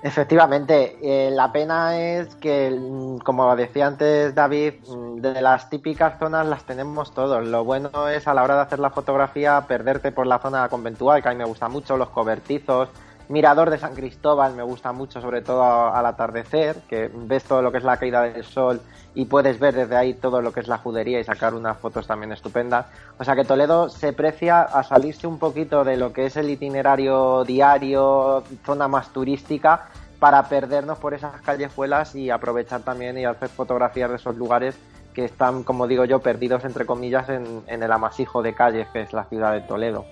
Efectivamente, 0.00 0.96
eh, 1.02 1.30
la 1.32 1.50
pena 1.50 1.98
es 1.98 2.36
que, 2.36 2.70
mm, 2.70 3.18
como 3.18 3.54
decía 3.56 3.88
antes 3.88 4.32
David, 4.32 4.74
mm, 4.86 5.16
de 5.16 5.42
las 5.42 5.68
típicas 5.70 6.18
zonas 6.20 6.46
las 6.46 6.64
tenemos 6.64 7.12
todos. 7.12 7.44
Lo 7.44 7.64
bueno 7.64 8.08
es 8.08 8.28
a 8.28 8.34
la 8.34 8.44
hora 8.44 8.54
de 8.54 8.60
hacer 8.62 8.78
la 8.78 8.90
fotografía 8.90 9.60
perderte 9.66 10.12
por 10.12 10.28
la 10.28 10.38
zona 10.38 10.68
conventual, 10.68 11.20
que 11.20 11.28
a 11.28 11.32
mí 11.32 11.38
me 11.38 11.44
gusta 11.46 11.68
mucho, 11.68 11.96
los 11.96 12.10
cobertizos, 12.10 12.90
Mirador 13.28 13.68
de 13.68 13.76
San 13.76 13.94
Cristóbal 13.94 14.54
me 14.54 14.62
gusta 14.62 14.92
mucho, 14.92 15.20
sobre 15.20 15.42
todo 15.42 15.62
al 15.62 16.06
atardecer, 16.06 16.76
que 16.88 17.10
ves 17.12 17.44
todo 17.44 17.60
lo 17.60 17.70
que 17.70 17.76
es 17.76 17.84
la 17.84 17.98
caída 17.98 18.22
del 18.22 18.42
sol 18.42 18.80
y 19.14 19.26
puedes 19.26 19.58
ver 19.58 19.74
desde 19.74 19.96
ahí 19.96 20.14
todo 20.14 20.40
lo 20.40 20.50
que 20.52 20.60
es 20.60 20.68
la 20.68 20.78
judería 20.78 21.20
y 21.20 21.24
sacar 21.24 21.52
unas 21.52 21.76
fotos 21.76 22.06
también 22.06 22.32
estupendas. 22.32 22.86
O 23.18 23.24
sea 23.24 23.36
que 23.36 23.44
Toledo 23.44 23.90
se 23.90 24.14
precia 24.14 24.62
a 24.62 24.82
salirse 24.82 25.26
un 25.26 25.38
poquito 25.38 25.84
de 25.84 25.98
lo 25.98 26.10
que 26.12 26.24
es 26.24 26.38
el 26.38 26.48
itinerario 26.48 27.44
diario, 27.44 28.44
zona 28.64 28.88
más 28.88 29.12
turística, 29.12 29.88
para 30.18 30.42
perdernos 30.44 30.98
por 30.98 31.12
esas 31.12 31.38
callejuelas 31.42 32.14
y 32.14 32.30
aprovechar 32.30 32.80
también 32.80 33.18
y 33.18 33.26
hacer 33.26 33.50
fotografías 33.50 34.08
de 34.08 34.16
esos 34.16 34.36
lugares 34.36 34.78
que 35.12 35.26
están, 35.26 35.64
como 35.64 35.86
digo 35.86 36.06
yo, 36.06 36.20
perdidos 36.20 36.64
entre 36.64 36.86
comillas 36.86 37.28
en, 37.28 37.62
en 37.66 37.82
el 37.82 37.92
amasijo 37.92 38.40
de 38.42 38.54
calles 38.54 38.88
que 38.88 39.02
es 39.02 39.12
la 39.12 39.24
ciudad 39.24 39.52
de 39.52 39.60
Toledo. 39.60 40.06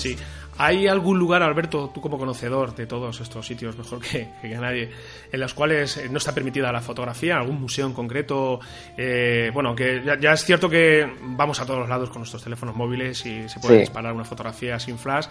Sí. 0.00 0.16
¿Hay 0.62 0.86
algún 0.86 1.18
lugar, 1.18 1.42
Alberto, 1.42 1.88
tú 1.88 2.02
como 2.02 2.18
conocedor 2.18 2.74
de 2.74 2.86
todos 2.86 3.18
estos 3.22 3.46
sitios, 3.46 3.78
mejor 3.78 3.98
que, 3.98 4.28
nadie, 4.60 4.90
en 5.32 5.40
los 5.40 5.54
cuales 5.54 5.96
eh, 5.96 6.08
no 6.10 6.18
está 6.18 6.34
permitida 6.34 6.70
la 6.70 6.82
fotografía? 6.82 7.38
¿Algún 7.38 7.62
museo 7.62 7.86
en 7.86 7.94
concreto? 7.94 8.60
Eh, 8.94 9.50
bueno, 9.54 9.74
que 9.74 10.02
ya, 10.20 10.32
es 10.34 10.44
cierto 10.44 10.68
que 10.68 11.10
vamos 11.22 11.58
a 11.60 11.64
todos 11.64 11.80
los 11.80 11.88
lados 11.88 12.10
con 12.10 12.18
nuestros 12.18 12.44
teléfonos 12.44 12.76
móviles 12.76 13.24
y 13.24 13.48
se 13.48 13.58
puede 13.58 13.78
disparar 13.78 14.12
una 14.12 14.24
fotografía 14.24 14.78
sin 14.78 14.98
flash, 14.98 15.28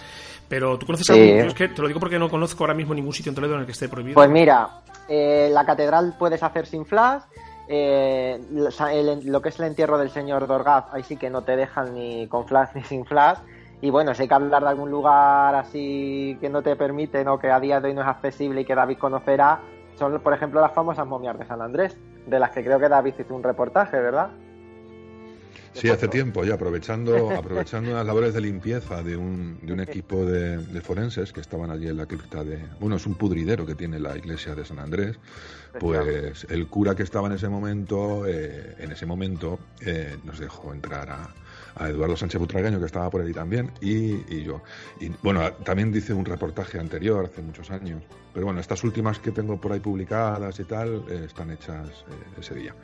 pero 0.48 0.80
¿tú 0.80 0.88
conoces 0.88 1.08
algún? 1.12 1.28
Es 1.28 1.54
que 1.54 1.68
te 1.68 1.80
lo 1.80 1.88
digo 1.88 2.00
porque 2.00 2.18
no 2.18 2.28
conozco 2.28 2.64
ahora 2.64 2.74
mismo 2.74 2.96
ningún 2.96 3.14
sitio 3.14 3.30
en 3.30 3.36
Toledo 3.36 3.54
en 3.54 3.60
el 3.60 3.66
que 3.68 3.74
esté 3.74 3.88
prohibido. 3.88 4.16
Pues 4.16 4.32
mira, 4.32 4.68
eh, 5.08 5.48
la 5.52 5.64
catedral 5.64 6.16
puedes 6.18 6.42
hacer 6.42 6.66
sin 6.66 6.88
flash. 6.88 7.22
lo 7.68 9.42
que 9.44 9.50
es 9.50 9.60
el 9.60 9.66
entierro 9.66 10.00
del 10.00 10.10
señor 10.10 10.48
Dorgaz, 10.48 10.86
ahí 10.92 11.04
sí 11.04 11.18
que 11.18 11.30
no 11.30 11.44
te 11.44 11.56
dejan 11.56 11.94
ni 11.94 12.26
con 12.28 12.48
flash 12.48 12.70
ni 12.74 12.84
sin 12.84 13.06
flash 13.06 13.38
y 13.82 13.90
bueno, 13.90 14.14
si 14.14 14.24
hay 14.24 14.28
que 14.28 14.34
hablar 14.34 14.62
de 14.62 14.70
algún 14.70 14.92
lugar 14.92 15.56
así 15.56 16.38
que 16.42 16.50
no 16.50 16.62
te 16.62 16.76
permiten 16.76 17.28
o 17.28 17.40
que 17.40 17.50
a 17.50 17.60
día 17.60 17.80
de 17.80 17.90
hoy 17.90 17.94
no 17.94 18.02
es 18.02 18.08
accesible 18.08 18.62
y 18.62 18.66
que 18.66 18.76
David 18.76 18.98
conocerá, 18.98 19.62
son 19.98 20.20
por 20.22 20.34
ejemplo 20.34 20.60
las 20.62 20.74
famosas 20.74 21.08
momias 21.08 21.38
de 21.38 21.46
San 21.46 21.62
Andrés, 21.62 21.98
de 22.26 22.40
las 22.40 22.52
que 22.52 22.64
creo 22.64 22.80
que 22.80 22.90
David 22.90 23.14
hizo 23.20 23.36
un 23.36 23.44
reportaje, 23.44 24.00
¿verdad? 24.00 24.32
Sí, 25.74 25.90
hace 25.90 26.08
tiempo 26.08 26.44
ya, 26.44 26.56
aprovechando, 26.56 27.30
aprovechando 27.38 27.94
las 27.94 28.06
labores 28.06 28.34
de 28.34 28.42
limpieza 28.42 29.04
de 29.04 29.16
un, 29.16 29.60
de 29.62 29.72
un 29.72 29.80
equipo 29.80 30.26
de, 30.26 30.82
forenses 30.82 31.32
que 31.32 31.42
estaban 31.42 31.70
allí 31.70 31.88
en 31.88 31.98
la 31.98 32.06
cripta 32.06 32.44
de... 32.44 32.60
Bueno, 32.80 32.96
es 32.96 33.06
un 33.06 33.16
pudridero 33.16 33.66
que 33.66 33.76
tiene 33.76 34.00
la 34.00 34.18
iglesia 34.18 34.56
de 34.56 34.66
San 34.66 34.80
Andrés. 34.80 35.18
Pues 35.80 36.48
el 36.50 36.68
cura 36.68 36.96
que 36.96 37.04
estaba 37.04 37.28
en 37.28 37.34
ese 37.34 37.48
momento, 37.48 38.26
eh, 38.26 38.76
en 38.80 38.92
ese 38.92 39.06
momento, 39.06 39.60
eh, 39.82 40.18
nos 40.24 40.40
dejó 40.40 40.74
entrar 40.74 41.10
a, 41.12 41.30
a 41.80 41.90
Eduardo 41.90 42.18
Sánchez 42.18 42.40
Butragueño, 42.40 42.80
que 42.80 42.86
estaba 42.86 43.10
por 43.10 43.22
allí 43.22 43.34
también, 43.34 43.72
y, 43.82 44.44
yo. 44.44 44.62
Y 45.00 45.10
bueno, 45.24 45.52
también 45.64 45.92
dice 45.92 46.14
un 46.14 46.26
reportaje 46.26 46.78
anterior, 46.78 47.26
hace 47.26 47.42
muchos 47.42 47.72
años. 47.72 48.04
Pero 48.34 48.46
bueno, 48.46 48.60
estas 48.60 48.84
últimas 48.84 49.20
que 49.20 49.32
tengo 49.32 49.60
por 49.60 49.72
ahí 49.72 49.80
publicadas 49.80 50.60
y 50.60 50.66
tal, 50.66 51.06
eh, 51.10 51.24
están 51.26 51.50
hechas 51.52 51.88
eh, 51.88 52.40
ese 52.40 52.54
día. 52.56 52.76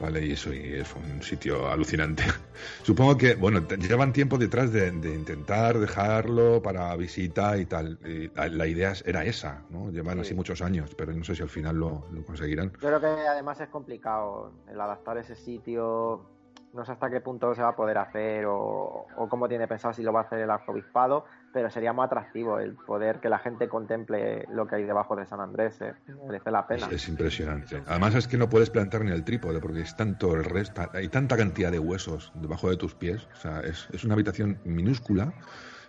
Vale, 0.00 0.24
y 0.24 0.32
eso 0.32 0.52
y 0.52 0.74
es 0.74 0.94
un 0.94 1.22
sitio 1.22 1.68
alucinante. 1.68 2.22
Supongo 2.82 3.16
que, 3.16 3.34
bueno, 3.34 3.66
llevan 3.66 4.12
tiempo 4.12 4.38
detrás 4.38 4.72
de, 4.72 4.88
intentar 4.88 5.78
dejarlo 5.78 6.62
para 6.62 6.94
visita 6.96 7.58
y 7.58 7.66
tal. 7.66 7.98
la, 8.34 8.66
idea 8.66 8.92
era 9.04 9.24
esa, 9.24 9.64
¿no? 9.70 9.90
Llevan 9.90 10.20
así 10.20 10.34
muchos 10.34 10.62
años, 10.62 10.94
pero 10.96 11.12
no 11.12 11.24
sé 11.24 11.34
si 11.34 11.42
al 11.42 11.48
final 11.48 11.76
lo, 11.76 12.06
lo 12.12 12.24
conseguirán. 12.24 12.70
Yo 12.80 12.88
creo 12.88 13.00
que 13.00 13.06
además 13.06 13.60
es 13.60 13.68
complicado 13.68 14.52
el 14.70 14.80
adaptar 14.80 15.18
ese 15.18 15.34
sitio 15.34 16.37
no 16.72 16.84
sé 16.84 16.92
hasta 16.92 17.10
qué 17.10 17.20
punto 17.20 17.54
se 17.54 17.62
va 17.62 17.70
a 17.70 17.76
poder 17.76 17.98
hacer 17.98 18.44
o, 18.46 19.06
cómo 19.28 19.48
tiene 19.48 19.66
pensado 19.66 19.94
si 19.94 20.02
lo 20.02 20.12
va 20.12 20.20
a 20.20 20.22
hacer 20.24 20.40
el 20.40 20.50
arzobispado, 20.50 21.24
pero 21.52 21.70
sería 21.70 21.92
muy 21.92 22.04
atractivo 22.04 22.58
el 22.58 22.74
poder 22.74 23.20
que 23.20 23.28
la 23.28 23.38
gente 23.38 23.68
contemple 23.68 24.46
lo 24.50 24.66
que 24.66 24.76
hay 24.76 24.84
debajo 24.84 25.16
de 25.16 25.26
San 25.26 25.40
Andrés. 25.40 25.80
Eh. 25.80 25.94
Merece 26.26 26.50
la 26.50 26.66
pena. 26.66 26.88
Es, 26.90 27.08
impresionante. 27.08 27.82
Además 27.86 28.14
es 28.14 28.28
que 28.28 28.36
no 28.36 28.48
puedes 28.48 28.70
plantar 28.70 29.04
ni 29.04 29.12
el 29.12 29.24
trípode 29.24 29.60
porque 29.60 29.80
es 29.80 29.96
tanto 29.96 30.34
el 30.34 30.44
resto, 30.44 30.82
hay 30.92 31.08
tanta 31.08 31.36
cantidad 31.36 31.70
de 31.70 31.78
huesos 31.78 32.32
debajo 32.34 32.70
de 32.70 32.76
tus 32.76 32.94
pies. 32.94 33.26
O 33.32 33.36
sea, 33.36 33.60
es, 33.60 33.88
es 33.92 34.04
una 34.04 34.14
habitación 34.14 34.58
minúscula 34.64 35.32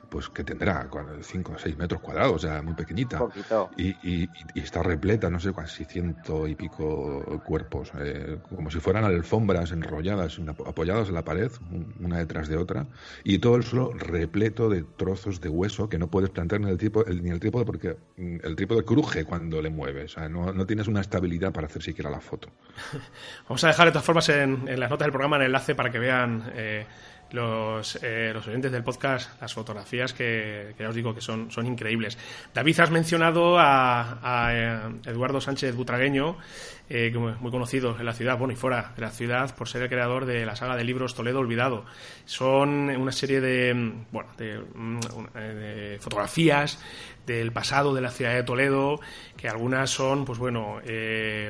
pues 0.10 0.30
que 0.30 0.44
tendrá 0.44 0.89
5 1.22 1.51
o 1.51 1.58
6 1.58 1.78
metros 1.78 2.01
cuadrados, 2.01 2.36
o 2.36 2.39
sea, 2.39 2.62
muy 2.62 2.74
pequeñita. 2.74 3.22
Y, 3.78 3.89
y, 4.04 4.30
está 4.56 4.84
repleta, 4.84 5.30
no 5.30 5.39
sé, 5.39 5.54
casi 5.54 5.86
ciento 5.86 6.48
y 6.48 6.56
pico 6.56 7.42
cuerpos, 7.46 7.92
eh, 8.00 8.38
como 8.56 8.72
si 8.72 8.80
fueran 8.80 9.04
alfombras 9.04 9.72
enrolladas, 9.72 10.39
apoyadas 10.66 11.10
en 11.10 11.16
la 11.16 11.24
pared, 11.24 11.51
una 12.00 12.18
detrás 12.18 12.48
de 12.48 12.58
otra, 12.58 12.88
y 13.24 13.39
todo 13.39 13.56
el 13.56 13.63
suelo 13.63 13.92
repleto 13.94 14.70
de 14.70 14.84
trozos 14.84 15.42
de 15.42 15.50
hueso 15.50 15.89
que 15.89 15.98
no 15.98 16.08
puedes 16.08 16.30
plantar 16.30 16.60
ni 16.60 16.70
el, 16.70 16.78
tipo, 16.78 17.04
ni 17.04 17.30
el 17.30 17.39
trípode 17.39 17.66
porque 17.66 17.98
mm, 18.18 18.38
el 18.44 18.56
trípode 18.56 18.84
cruje 18.84 19.25
cuando 19.25 19.62
le 19.62 19.70
mueves, 19.70 20.16
o 20.16 20.20
sea, 20.20 20.30
no, 20.30 20.51
no, 20.54 20.66
tienes 20.66 20.88
una 20.88 21.01
estabilidad 21.01 21.51
para 21.51 21.68
hacer 21.68 21.82
siquiera 21.82 22.10
la 22.10 22.20
foto. 22.20 22.50
Vamos 23.48 23.63
a 23.63 23.68
dejar 23.68 23.88
de 23.88 23.92
todas 23.92 24.06
formas 24.06 24.30
en, 24.30 24.66
las 24.80 24.89
notas 24.89 25.06
del 25.06 25.12
programa 25.12 25.38
el 25.38 25.44
enlace 25.44 25.75
para 25.75 25.92
que 25.92 26.00
vean... 26.00 26.51
Eh, 26.56 26.86
los, 27.31 28.00
eh, 28.01 28.31
los 28.33 28.48
oyentes 28.48 28.71
del 28.71 28.83
podcast 28.83 29.39
las 29.41 29.53
fotografías 29.53 30.13
que, 30.13 30.74
ya 30.77 30.89
os 30.89 30.95
digo 30.95 31.13
que 31.13 31.21
son, 31.21 31.51
son 31.51 31.65
increíbles. 31.67 32.17
David, 32.53 32.79
has 32.79 32.91
mencionado 32.91 33.57
a, 33.59 34.50
eh, 34.51 35.09
Eduardo 35.09 35.41
Sánchez 35.41 35.75
Butragueño, 35.75 36.38
eh, 36.89 37.12
muy 37.13 37.51
conocido 37.51 37.95
en 38.00 38.05
la 38.05 38.13
ciudad, 38.13 38.38
bueno, 38.38 38.53
y 38.53 38.55
fuera 38.55 38.93
de 38.95 39.01
la 39.01 39.12
ciudad, 39.12 39.55
por 39.55 39.67
ser 39.67 39.83
el 39.83 39.89
creador 39.89 40.25
de 40.25 40.45
la 40.45 40.55
saga 40.55 40.75
de 40.75 40.83
libros 40.83 41.13
Toledo 41.13 41.39
Olvidado. 41.39 41.86
Son 42.25 42.89
una 42.89 43.12
serie 43.12 43.41
de, 43.41 43.93
bueno, 44.12 44.29
de, 44.38 44.59
mm, 44.59 46.00
fotografías 46.00 46.79
del 47.27 47.51
pasado 47.51 47.93
de 47.93 48.01
la 48.01 48.09
ciudad 48.09 48.33
de 48.33 48.41
Toledo, 48.41 49.00
que 49.38 49.48
algunas 49.48 49.91
son, 49.91 50.25
pues 50.25 50.39
bueno, 50.39 50.81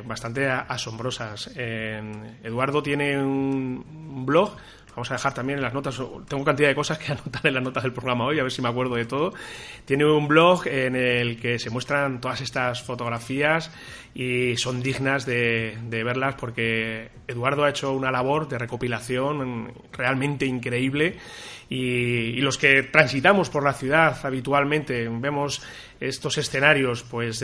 bastante 0.03 0.45
asombrosas. 0.49 1.49
Eduardo 1.55 2.83
tiene 2.83 3.17
un 3.17 4.25
blog 4.25 4.57
Vamos 4.99 5.11
a 5.11 5.13
dejar 5.13 5.33
también 5.33 5.59
en 5.59 5.63
las 5.63 5.73
notas, 5.73 5.97
tengo 6.27 6.43
cantidad 6.43 6.67
de 6.67 6.75
cosas 6.75 6.97
que 6.97 7.09
anotar 7.13 7.47
en 7.47 7.53
las 7.53 7.63
notas 7.63 7.83
del 7.83 7.93
programa 7.93 8.25
hoy, 8.25 8.37
a 8.37 8.43
ver 8.43 8.51
si 8.51 8.61
me 8.61 8.67
acuerdo 8.67 8.95
de 8.95 9.05
todo. 9.05 9.33
Tiene 9.85 10.03
un 10.03 10.27
blog 10.27 10.67
en 10.67 10.97
el 10.97 11.39
que 11.39 11.57
se 11.57 11.69
muestran 11.69 12.19
todas 12.19 12.41
estas 12.41 12.83
fotografías 12.83 13.71
y 14.13 14.57
son 14.57 14.81
dignas 14.81 15.25
de, 15.25 15.77
verlas 15.89 16.35
porque 16.35 17.11
Eduardo 17.29 17.63
ha 17.63 17.69
hecho 17.69 17.93
una 17.93 18.11
labor 18.11 18.49
de 18.49 18.57
recopilación 18.57 19.71
realmente 19.93 20.45
increíble 20.45 21.15
y, 21.69 22.37
y 22.37 22.41
los 22.41 22.57
que 22.57 22.83
transitamos 22.83 23.49
por 23.49 23.63
la 23.63 23.73
ciudad 23.73 24.17
habitualmente 24.25 25.07
vemos 25.07 25.61
estos 25.99 26.37
escenarios, 26.37 27.03
pues 27.03 27.43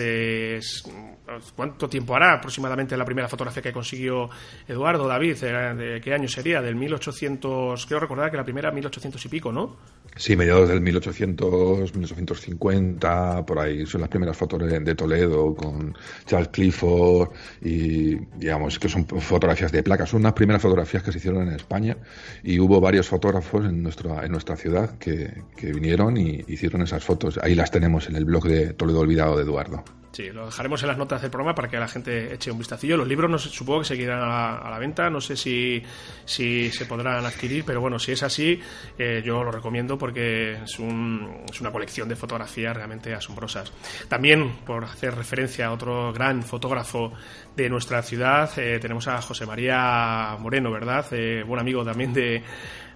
¿cuánto 1.56 1.90
tiempo 1.90 2.16
hará 2.16 2.34
aproximadamente 2.34 2.96
la 2.96 3.06
primera 3.06 3.28
fotografía 3.28 3.62
que 3.62 3.74
consiguió 3.74 4.30
Eduardo 4.68 5.08
David? 5.08 5.38
¿De 5.38 6.02
qué 6.02 6.14
año 6.14 6.28
sería? 6.28 6.62
Del 6.62 6.76
1800, 6.76 7.86
creo 7.86 8.00
recordar 8.00 8.32
que 8.32 8.38
la 8.38 8.44
primera 8.44 8.72
1800 8.72 9.26
y 9.26 9.30
pico, 9.30 9.52
¿no? 9.52 9.76
Sí, 10.18 10.38
mediados 10.38 10.70
del 10.70 10.80
1800, 10.80 11.94
1850, 11.94 13.46
por 13.46 13.60
ahí 13.60 13.86
son 13.86 14.00
las 14.00 14.10
primeras 14.10 14.38
fotos 14.38 14.60
de, 14.60 14.96
Toledo 14.96 15.54
con 15.54 15.94
Charles 16.26 16.48
Clifford 16.54 17.32
y 17.62 18.16
digamos 18.38 18.80
que 18.80 18.88
son 18.88 19.06
fotografías 19.06 19.74
de 19.74 19.84
placas. 19.84 20.12
Son 20.12 20.22
unas 20.22 20.32
primeras 20.32 20.62
fotografías 20.62 21.04
que 21.04 21.12
se 21.12 21.18
hicieron 21.18 21.50
en 21.50 21.56
España 21.56 21.98
y 22.44 22.60
hubo 22.60 22.80
varios 22.80 23.10
fotógrafos 23.10 23.66
en 23.66 23.84
nuestra, 23.84 24.26
en 24.26 24.32
nuestra 24.32 24.56
ciudad 24.56 24.98
que, 25.00 25.44
que 25.58 25.74
vinieron 25.74 26.16
y 26.16 26.46
hicieron 26.48 26.82
esas 26.82 27.04
fotos. 27.04 27.38
Ahí 27.44 27.54
las 27.54 27.72
tenemos 27.72 28.08
en 28.08 28.16
el 28.16 28.24
blog 28.24 28.48
de 28.48 28.74
Toledo 28.74 29.02
Olvidado 29.02 29.36
de 29.36 29.44
Eduardo. 29.44 29.84
Sí, 30.16 30.32
lo 30.32 30.46
dejaremos 30.46 30.82
en 30.82 30.88
las 30.88 30.98
notas 30.98 31.22
del 31.22 31.30
programa 31.30 31.54
para 31.54 31.68
que 31.68 31.78
la 31.78 31.90
gente 31.90 32.34
eche 32.34 32.50
un 32.50 32.58
vistacillo. 32.58 32.96
Los 32.96 33.06
libros 33.06 33.30
no 33.30 33.38
supongo 33.38 33.80
que 33.80 33.88
seguirán 33.88 34.22
a 34.22 34.70
la, 34.70 34.80
venta, 34.80 35.10
no 35.10 35.20
sé 35.20 35.36
si, 35.36 35.84
si, 36.24 36.72
se 36.72 36.86
podrán 36.86 37.26
adquirir, 37.26 37.66
pero 37.66 37.82
bueno, 37.82 38.00
si 38.00 38.14
es 38.14 38.24
así, 38.24 38.58
eh, 38.98 39.22
yo 39.26 39.44
lo 39.44 39.52
recomiendo 39.52 39.98
porque 39.98 40.54
es, 40.64 40.80
un, 40.80 41.44
es 41.52 41.60
una 41.60 41.70
colección 41.70 42.08
de 42.08 42.16
fotografías 42.16 42.74
realmente 42.74 43.14
asombrosas. 43.14 43.74
También, 44.08 44.60
por 44.66 44.86
hacer 44.86 45.14
referencia 45.14 45.66
a 45.66 45.74
otro 45.74 46.14
gran 46.14 46.44
fotógrafo 46.44 47.12
de 47.54 47.70
nuestra 47.70 48.02
ciudad, 48.02 48.50
eh, 48.56 48.80
tenemos 48.80 49.10
a 49.10 49.22
José 49.22 49.46
María 49.46 50.38
Moreno, 50.40 50.72
¿verdad? 50.72 51.08
Eh, 51.12 51.44
buen 51.46 51.60
amigo 51.60 51.84
también 51.84 52.14
de 52.14 52.42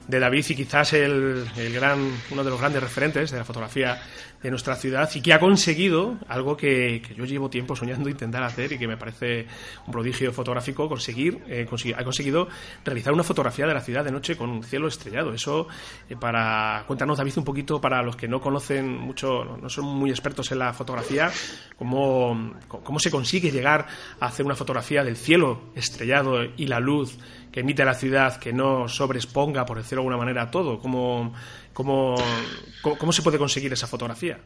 de 0.10 0.20
David 0.20 0.44
y 0.50 0.56
quizás 0.56 0.94
el, 0.94 1.46
el, 1.56 1.74
gran, 1.74 2.00
uno 2.32 2.44
de 2.44 2.50
los 2.50 2.60
grandes 2.60 2.82
referentes 2.82 3.30
de 3.30 3.38
la 3.38 3.46
fotografía 3.46 4.02
de 4.42 4.50
nuestra 4.50 4.76
ciudad 4.76 5.08
y 5.14 5.22
que 5.22 5.34
ha 5.34 5.40
conseguido 5.40 6.18
algo 6.28 6.58
que, 6.58 7.04
yo 7.16 7.26
llevo 7.26 7.50
tiempo 7.50 7.76
soñando 7.76 8.10
intentar 8.10 8.42
hacer 8.42 8.72
y 8.72 8.80
que 8.80 8.88
me 8.88 8.98
parece 8.98 9.46
un 9.86 9.92
prodigio 9.92 10.34
fotográfico, 10.34 10.90
conseguir, 10.90 11.44
eh, 11.48 11.68
ha 11.96 12.04
conseguido 12.04 12.48
realizar 12.84 13.14
una 13.14 13.24
fotografía 13.24 13.68
de 13.68 13.74
la 13.76 13.82
ciudad 13.82 14.04
de 14.04 14.12
noche 14.12 14.36
con 14.36 14.50
un 14.50 14.64
cielo 14.64 14.88
estrellado. 14.88 15.32
Eso, 15.32 15.68
eh, 16.10 16.16
para, 16.20 16.86
cuéntanos 16.88 17.20
David 17.20 17.38
un 17.38 17.44
poquito 17.44 17.80
para 17.80 18.02
los 18.02 18.16
que 18.16 18.28
no 18.28 18.42
conocen 18.42 18.98
mucho, 18.98 19.60
no 19.62 19.70
son 19.70 19.86
muy 19.86 20.10
expertos 20.10 20.52
en 20.52 20.58
la 20.58 20.74
fotografía, 20.74 21.30
cómo, 21.78 22.56
cómo 22.68 22.98
se 22.98 23.12
consigue 23.12 23.52
llegar 23.52 23.86
a 24.20 24.26
hacer 24.26 24.44
una 24.44 24.56
fotografía 24.56 25.04
del 25.04 25.18
cielo 25.18 25.70
estrellado 25.76 26.44
y 26.58 26.66
la 26.66 26.80
luz 26.80 27.20
que 27.52 27.62
emite 27.62 27.84
la 27.86 27.94
ciudad 27.94 28.38
que 28.38 28.54
no 28.54 28.88
sobresponga, 28.88 29.66
por 29.66 29.78
decirlo 29.78 30.02
de 30.02 30.08
alguna 30.08 30.18
manera, 30.18 30.52
todo? 30.52 30.80
¿Cómo, 30.80 31.34
cómo, 31.74 32.16
cómo 32.82 33.12
se 33.12 33.22
puede 33.22 33.38
conseguir 33.38 33.74
esa 33.74 33.88
fotografía? 33.88 34.40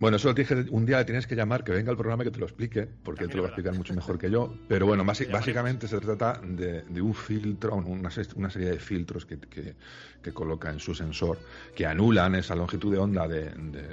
Bueno, 0.00 0.16
eso 0.16 0.32
dije, 0.32 0.64
un 0.70 0.86
día 0.86 1.04
tienes 1.04 1.26
que 1.26 1.36
llamar, 1.36 1.62
que 1.62 1.72
venga 1.72 1.90
al 1.90 1.96
programa 1.98 2.22
y 2.22 2.26
que 2.28 2.30
te 2.30 2.38
lo 2.38 2.46
explique, 2.46 2.88
porque 3.04 3.24
él 3.24 3.30
te 3.30 3.36
lo 3.36 3.42
va 3.42 3.48
a 3.48 3.50
explicar 3.50 3.74
mucho 3.74 3.92
mejor 3.92 4.18
que 4.18 4.30
yo. 4.30 4.54
Pero 4.66 4.86
bueno, 4.86 5.04
básicamente 5.04 5.86
se 5.86 6.00
trata 6.00 6.40
de, 6.42 7.02
un 7.02 7.12
filtro, 7.12 7.74
una, 7.74 8.08
una, 8.34 8.50
serie 8.50 8.70
de 8.70 8.78
filtros 8.78 9.26
que, 9.26 9.38
que, 9.38 10.32
coloca 10.32 10.70
en 10.70 10.80
su 10.80 10.94
sensor, 10.94 11.38
que 11.76 11.84
anulan 11.84 12.34
esa 12.34 12.54
longitud 12.54 12.90
de 12.90 12.96
onda 12.96 13.28
de, 13.28 13.50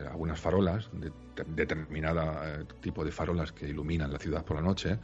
algunas 0.09 0.39
farolas, 0.39 0.89
de, 0.93 1.11
determinada 1.45 2.61
eh, 2.61 2.65
tipo 2.79 3.03
de 3.03 3.11
farolas 3.11 3.51
que 3.51 3.67
iluminan 3.67 4.09
la 4.13 4.17
ciudad 4.17 4.45
por 4.45 4.55
la 4.55 4.61
noche. 4.61 4.99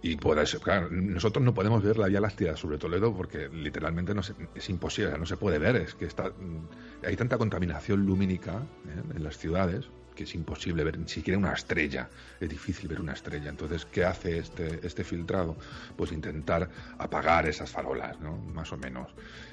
Y 0.00 0.16
puedes, 0.16 0.54
claro, 0.60 0.88
nosotros 0.90 1.44
no 1.44 1.52
podemos 1.52 1.82
ver 1.82 1.98
la 1.98 2.06
Vía 2.06 2.20
Láctea 2.20 2.56
sobre 2.56 2.78
Toledo 2.78 3.14
porque 3.14 3.50
literalmente 3.50 4.14
no 4.14 4.22
es 4.54 4.70
imposible, 4.70 5.18
no 5.18 5.26
se 5.26 5.36
puede 5.36 5.58
ver. 5.58 5.76
Es 5.76 5.94
que 5.94 6.06
está, 6.06 6.32
hay 7.06 7.14
tanta 7.14 7.36
contaminación 7.36 8.06
lumínica 8.06 8.62
eh, 8.86 9.02
en 9.16 9.22
las 9.22 9.36
ciudades 9.36 9.90
que 10.16 10.24
es 10.24 10.34
imposible 10.34 10.82
ver 10.82 10.98
ni 10.98 11.08
siquiera 11.08 11.38
una 11.38 11.52
estrella, 11.52 12.08
es 12.40 12.48
difícil 12.48 12.88
ver 12.88 13.00
una 13.00 13.12
estrella. 13.12 13.50
Entonces, 13.50 13.84
¿qué 13.84 14.04
hace 14.04 14.38
este, 14.38 14.84
este 14.84 15.04
filtrado? 15.04 15.56
Pues 15.96 16.10
intentar 16.10 16.68
apagar 16.98 17.46
esas 17.46 17.70
farolas, 17.70 18.18
¿no? 18.18 18.36
Más 18.38 18.72
o 18.72 18.76
menos. 18.76 19.08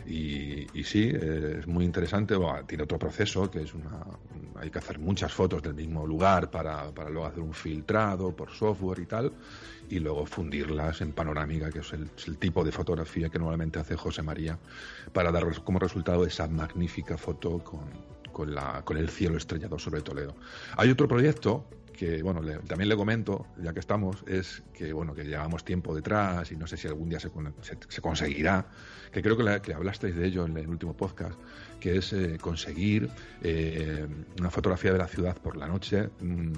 Y, 0.08 0.66
y 0.74 0.84
sí, 0.84 1.12
eh, 1.14 1.58
es 1.60 1.68
muy 1.68 1.86
interesante, 1.86 2.36
tiene 2.66 2.84
otro 2.84 2.98
proceso 2.98 3.52
que 3.52 3.62
es 3.62 3.74
una... 3.76 4.04
Hay 4.56 4.70
que 4.70 4.80
hacer 4.80 4.98
muchas 4.98 5.34
fotos 5.34 5.62
del 5.62 5.74
mismo 5.74 6.08
lugar 6.08 6.50
para, 6.50 6.90
para 6.92 7.10
luego 7.10 7.28
hacer 7.28 7.42
un 7.42 7.54
filtrado 7.54 8.36
por 8.36 8.52
software 8.52 9.00
y 9.00 9.06
tal, 9.06 9.34
y 9.90 10.00
luego 10.00 10.26
fundirlas 10.26 11.02
en 11.02 11.12
panorámica, 11.12 11.70
que 11.70 11.80
es 11.80 11.92
el, 11.94 12.10
es 12.16 12.28
el 12.28 12.38
tipo 12.38 12.64
de 12.64 12.72
fotografía 12.72 13.30
que 13.30 13.40
normalmente 13.40 13.80
hace 13.80 13.98
José 13.98 14.22
María, 14.22 14.58
para 15.12 15.32
dar 15.32 15.44
como 15.64 15.80
resultado 15.80 16.26
esa 16.26 16.48
magnífica 16.48 17.18
foto 17.18 17.60
con, 17.60 17.90
con, 18.34 18.54
la, 18.54 18.84
con 18.84 18.98
el 18.98 19.10
cielo 19.10 19.38
estrellado 19.38 19.80
sobre 19.80 20.02
Toledo. 20.02 20.36
Hay 20.76 20.90
otro 20.90 21.08
proyecto 21.08 21.66
que 21.94 22.24
bueno 22.24 22.42
también 22.68 22.90
le 22.90 22.96
comento 22.96 23.46
ya 23.62 23.72
que 23.72 23.80
estamos 23.80 24.24
es 24.26 24.64
que 24.74 24.92
bueno 24.92 25.14
que 25.14 25.24
llevamos 25.24 25.64
tiempo 25.64 25.94
detrás 25.94 26.52
y 26.52 26.58
no 26.58 26.66
sé 26.66 26.76
si 26.76 26.88
algún 26.88 27.08
día 27.08 27.20
se, 27.20 27.30
se, 27.88 28.02
conseguirá 28.02 28.66
que 29.12 29.22
creo 29.22 29.38
que, 29.38 29.62
que, 29.62 29.74
hablasteis 29.76 30.16
de 30.16 30.26
ello 30.26 30.46
en 30.46 30.58
el 30.58 30.68
último 30.68 30.98
podcast 30.98 31.40
que 31.80 31.98
es 31.98 32.12
eh, 32.14 32.38
conseguir 32.42 33.10
eh, 33.44 34.08
una 34.40 34.50
fotografía 34.50 34.92
de 34.92 34.98
la 34.98 35.08
ciudad 35.08 35.38
por 35.38 35.56
la 35.56 35.68
noche 35.68 36.10
mm, 36.20 36.52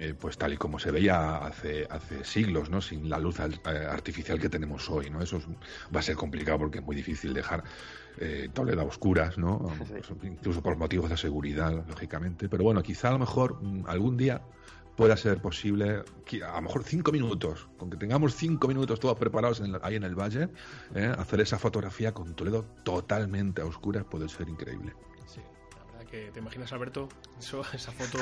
eh, 0.00 0.14
pues 0.18 0.38
tal 0.38 0.54
y 0.54 0.56
como 0.56 0.78
se 0.78 0.90
veía 0.90 1.36
hace, 1.36 1.86
hace 1.90 2.24
siglos, 2.24 2.70
¿no? 2.70 2.80
Sin 2.80 3.10
la 3.10 3.18
luz 3.18 3.38
artificial 3.38 4.40
que 4.40 4.48
tenemos 4.48 4.88
hoy, 4.88 5.10
¿no? 5.10 5.20
Eso 5.20 5.42
va 5.94 6.00
a 6.00 6.02
ser 6.02 6.16
complicado 6.16 6.56
porque 6.56 6.78
es 6.78 6.84
muy 6.86 6.96
difícil 6.96 7.34
dejar 7.34 7.64
eh, 8.18 8.48
Toledo 8.52 8.80
a 8.82 8.84
oscuras, 8.84 9.38
¿no? 9.38 9.70
Incluso 10.22 10.62
por 10.62 10.76
motivos 10.76 11.10
de 11.10 11.16
seguridad, 11.16 11.84
lógicamente. 11.88 12.48
Pero 12.48 12.64
bueno, 12.64 12.82
quizá 12.82 13.08
a 13.08 13.12
lo 13.12 13.18
mejor 13.18 13.62
mm, 13.62 13.84
algún 13.86 14.16
día 14.16 14.42
pueda 14.96 15.16
ser 15.16 15.40
posible, 15.40 16.02
a 16.46 16.56
lo 16.56 16.62
mejor 16.62 16.84
cinco 16.84 17.10
minutos, 17.10 17.68
con 17.78 17.88
que 17.88 17.96
tengamos 17.96 18.34
cinco 18.34 18.68
minutos 18.68 19.00
todos 19.00 19.18
preparados 19.18 19.62
ahí 19.82 19.96
en 19.96 20.02
el 20.02 20.14
valle, 20.14 20.50
¿eh? 20.94 21.12
hacer 21.16 21.40
esa 21.40 21.58
fotografía 21.58 22.12
con 22.12 22.34
Toledo 22.34 22.66
totalmente 22.84 23.62
a 23.62 23.64
oscuras 23.64 24.04
puede 24.04 24.28
ser 24.28 24.50
increíble. 24.50 24.92
Que 26.10 26.30
te 26.32 26.40
imaginas, 26.40 26.72
Alberto, 26.72 27.08
esa 27.38 27.92
foto 27.92 28.18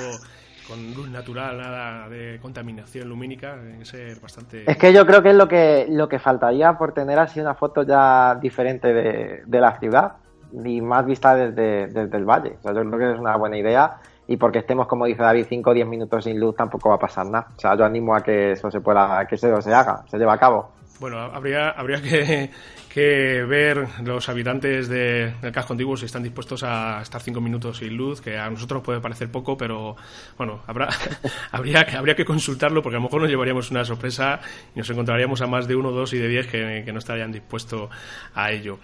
con 0.68 0.94
luz 0.94 1.08
natural, 1.08 1.56
nada 1.56 2.08
de 2.08 2.38
contaminación 2.42 3.08
lumínica, 3.08 3.56
debe 3.56 3.84
ser 3.86 4.20
bastante... 4.20 4.70
Es 4.70 4.76
que 4.76 4.92
yo 4.92 5.06
creo 5.06 5.22
que 5.22 5.30
es 5.30 5.34
lo 5.34 5.48
que, 5.48 5.86
lo 5.88 6.08
que 6.08 6.18
faltaría 6.18 6.76
por 6.76 6.92
tener 6.92 7.18
así 7.18 7.40
una 7.40 7.54
foto 7.54 7.84
ya 7.84 8.34
diferente 8.34 8.92
de, 8.92 9.42
de 9.46 9.60
la 9.60 9.78
ciudad 9.78 10.16
y 10.52 10.80
más 10.82 11.06
vista 11.06 11.34
desde, 11.34 11.86
desde 11.86 12.16
el 12.18 12.24
valle. 12.24 12.56
O 12.58 12.62
sea, 12.62 12.74
yo 12.74 12.80
creo 12.90 12.98
que 12.98 13.14
es 13.14 13.18
una 13.18 13.36
buena 13.36 13.56
idea 13.56 13.96
y 14.26 14.36
porque 14.36 14.58
estemos, 14.58 14.86
como 14.86 15.06
dice 15.06 15.22
David, 15.22 15.46
5 15.48 15.70
o 15.70 15.74
10 15.74 15.86
minutos 15.88 16.24
sin 16.24 16.38
luz 16.38 16.54
tampoco 16.54 16.90
va 16.90 16.96
a 16.96 16.98
pasar 16.98 17.26
nada. 17.26 17.48
O 17.56 17.58
sea, 17.58 17.74
yo 17.74 17.86
animo 17.86 18.14
a 18.14 18.22
que 18.22 18.52
eso 18.52 18.70
se 18.70 18.80
pueda, 18.80 19.26
que 19.26 19.36
eso 19.36 19.62
se 19.62 19.72
haga, 19.72 20.04
se 20.06 20.18
lleve 20.18 20.32
a 20.32 20.36
cabo. 20.36 20.70
Bueno, 21.00 21.18
habría, 21.20 21.70
habría 21.70 22.02
que, 22.02 22.50
que 22.88 23.44
ver 23.44 23.86
los 24.02 24.28
habitantes 24.28 24.88
de, 24.88 25.32
del 25.40 25.52
casco 25.52 25.72
antiguo 25.72 25.96
si 25.96 26.06
están 26.06 26.24
dispuestos 26.24 26.64
a 26.64 27.00
estar 27.02 27.20
cinco 27.22 27.40
minutos 27.40 27.78
sin 27.78 27.96
luz, 27.96 28.20
que 28.20 28.36
a 28.36 28.50
nosotros 28.50 28.82
puede 28.82 29.00
parecer 29.00 29.30
poco, 29.30 29.56
pero 29.56 29.94
bueno, 30.36 30.62
habrá, 30.66 30.88
habría, 31.52 31.86
habría 31.96 32.16
que 32.16 32.24
consultarlo 32.24 32.82
porque 32.82 32.96
a 32.96 32.98
lo 32.98 33.04
mejor 33.04 33.20
nos 33.20 33.30
llevaríamos 33.30 33.70
una 33.70 33.84
sorpresa 33.84 34.40
y 34.74 34.78
nos 34.78 34.90
encontraríamos 34.90 35.40
a 35.40 35.46
más 35.46 35.68
de 35.68 35.76
uno, 35.76 35.92
dos 35.92 36.12
y 36.14 36.18
de 36.18 36.26
diez 36.26 36.48
que, 36.48 36.82
que 36.84 36.92
no 36.92 36.98
estarían 36.98 37.30
dispuestos 37.30 37.88
a 38.34 38.50
ello. 38.50 38.80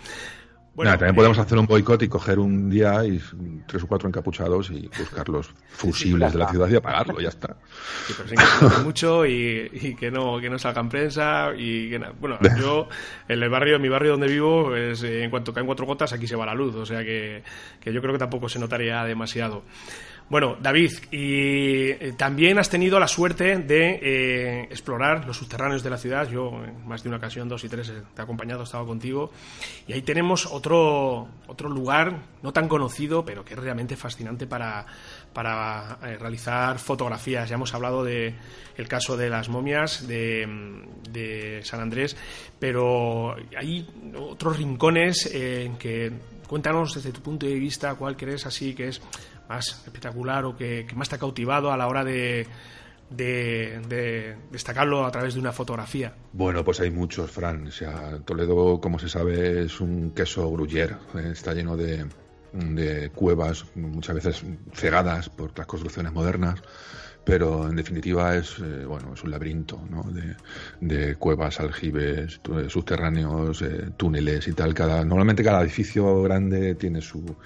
Bueno, 0.75 0.91
también 0.93 1.15
podemos 1.15 1.39
hacer 1.39 1.57
un 1.57 1.67
boicot 1.67 2.03
y 2.03 2.09
coger 2.09 2.39
un 2.41 2.69
día 2.69 3.05
y 3.05 3.21
tres 3.67 3.85
o 3.85 3.87
cuatro 3.87 4.09
encapuchados 4.09 4.71
y 4.71 4.91
buscar 4.99 5.29
los 5.29 5.49
fusibles 5.69 6.33
de 6.33 6.39
la 6.39 6.49
ciudad 6.49 6.69
y 6.69 6.75
apagarlo, 6.75 7.21
ya 7.21 7.29
está. 7.29 7.57
Sí, 8.07 8.15
pero 8.17 8.29
sin 8.29 8.39
que 8.39 8.83
mucho 8.85 9.25
y, 9.25 9.97
que 9.99 10.11
no 10.11 10.41
que 10.41 10.51
no 10.51 10.59
salgan 10.59 10.89
prensa 10.89 11.53
y 11.57 11.91
que 11.91 11.99
Bueno, 12.21 12.39
yo 12.59 12.89
en 13.29 13.43
el 13.43 13.49
barrio, 13.49 13.77
en 13.77 13.83
mi 13.83 13.89
barrio 13.89 14.13
donde 14.13 14.27
vivo, 14.27 14.75
es, 14.75 15.03
en 15.05 15.31
cuanto 15.31 15.53
caen 15.53 15.67
cuatro 15.67 15.87
gotas 15.87 16.13
aquí 16.13 16.27
se 16.27 16.35
va 16.35 16.45
la 16.45 16.55
luz, 16.55 16.75
o 16.75 16.85
sea 16.87 17.05
que, 17.05 17.45
que 17.81 17.93
yo 17.93 18.01
creo 18.01 18.13
que 18.13 18.19
tampoco 18.19 18.49
se 18.49 18.59
notaría 18.59 19.05
demasiado. 19.05 19.63
Bueno, 20.31 20.57
David, 20.59 20.91
y 21.11 21.91
eh, 21.91 22.15
también 22.17 22.59
has 22.59 22.71
tenido 22.71 22.99
la 22.99 23.07
suerte 23.07 23.59
de 23.59 24.01
eh, 24.03 24.63
explorar 24.71 25.27
los 25.27 25.37
subterráneos 25.37 25.83
de 25.83 25.91
la 25.91 25.99
ciudad. 25.99 26.27
Yo, 26.31 26.65
en 26.65 26.89
más 26.89 27.03
de 27.03 27.11
una 27.11 27.19
ocasión, 27.19 27.47
dos 27.47 27.63
y 27.63 27.69
tres, 27.69 27.91
eh, 27.91 28.03
te 28.15 28.23
he 28.23 28.25
acompañado, 28.25 28.63
he 28.63 28.65
estado 28.65 28.87
contigo. 28.87 29.31
Y 29.87 29.93
ahí 29.93 30.01
tenemos 30.01 30.47
otro, 30.47 31.29
otro 31.47 31.69
lugar, 31.69 32.23
no 32.43 32.55
tan 32.55 32.69
conocido, 32.69 33.23
pero 33.23 33.45
que 33.45 33.53
es 33.53 33.61
realmente 33.61 33.97
fascinante 33.97 34.47
para, 34.47 34.87
para 35.35 35.97
realizar 35.97 36.79
fotografías. 36.79 37.51
Ya 37.51 37.57
hemos 37.57 37.75
hablado 37.75 38.03
del 38.03 38.35
el 38.79 38.89
caso 38.89 39.19
de 39.19 39.29
las 39.29 39.51
momias 39.51 40.09
de, 40.09 40.49
de, 41.11 41.61
San 41.65 41.81
Andrés, 41.81 42.17
pero 42.59 43.37
hay 43.59 43.87
otros 44.19 44.57
rincones 44.57 45.27
en 45.27 45.77
que 45.77 46.13
cuéntanos 46.47 46.95
desde 46.95 47.13
tu 47.13 47.21
punto 47.21 47.47
de 47.47 47.55
vista 47.55 47.95
cuál 47.95 48.17
crees 48.17 48.47
así 48.47 48.75
que 48.75 48.89
es 48.89 49.01
más 49.49 49.69
espectacular 49.69 50.45
o 50.45 50.57
que, 50.57 50.87
más 50.95 51.09
te 51.09 51.17
ha 51.17 51.19
cautivado 51.19 51.73
a 51.73 51.77
la 51.77 51.87
hora 51.87 52.05
de, 52.05 52.47
de, 53.11 54.37
destacarlo 54.51 55.05
a 55.05 55.11
través 55.11 55.35
de 55.35 55.41
una 55.41 55.53
fotografía? 55.53 56.15
Bueno, 56.33 56.65
pues 56.65 56.81
hay 56.81 56.91
muchos, 56.91 57.31
Fran. 57.31 57.71
Sea, 57.71 58.19
Toledo, 58.25 58.81
como 58.81 58.99
se 58.99 59.09
sabe, 59.09 59.65
es 59.65 59.81
un 59.81 60.11
queso 60.11 60.51
gruyere. 60.51 60.97
Eh, 61.15 61.31
está 61.33 61.55
lleno 61.55 61.77
de 61.77 62.07
cuevas, 63.15 63.65
muchas 63.75 64.15
veces 64.15 64.45
cegadas 64.73 65.29
por 65.29 65.57
las 65.59 65.67
construcciones 65.67 66.13
modernas 66.13 66.63
pero 67.25 67.69
en 67.69 67.77
definitiva 67.77 68.37
es 68.37 68.59
eh, 68.59 68.85
bueno 68.85 69.15
es 69.15 69.23
un 69.23 69.31
laberinto 69.31 69.81
¿no? 69.91 70.05
de, 70.81 71.17
cuevas 71.17 71.61
aljibes 71.61 72.41
subterráneos 72.69 73.63
eh, 73.63 73.91
túneles 73.97 74.47
y 74.49 74.53
tal. 74.53 74.75
Cada 74.75 75.05
normalmente 75.05 75.43
cada 75.43 75.63
edificio 75.63 76.23
grande 76.23 76.75
tiene 76.75 77.01
su 77.01 77.37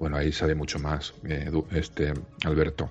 bueno 0.00 0.16
ahí 0.16 0.32
sabe 0.32 0.54
mucho 0.54 0.78
más 0.78 1.14
eh, 1.24 1.50
este 1.72 2.14
Alberto 2.44 2.90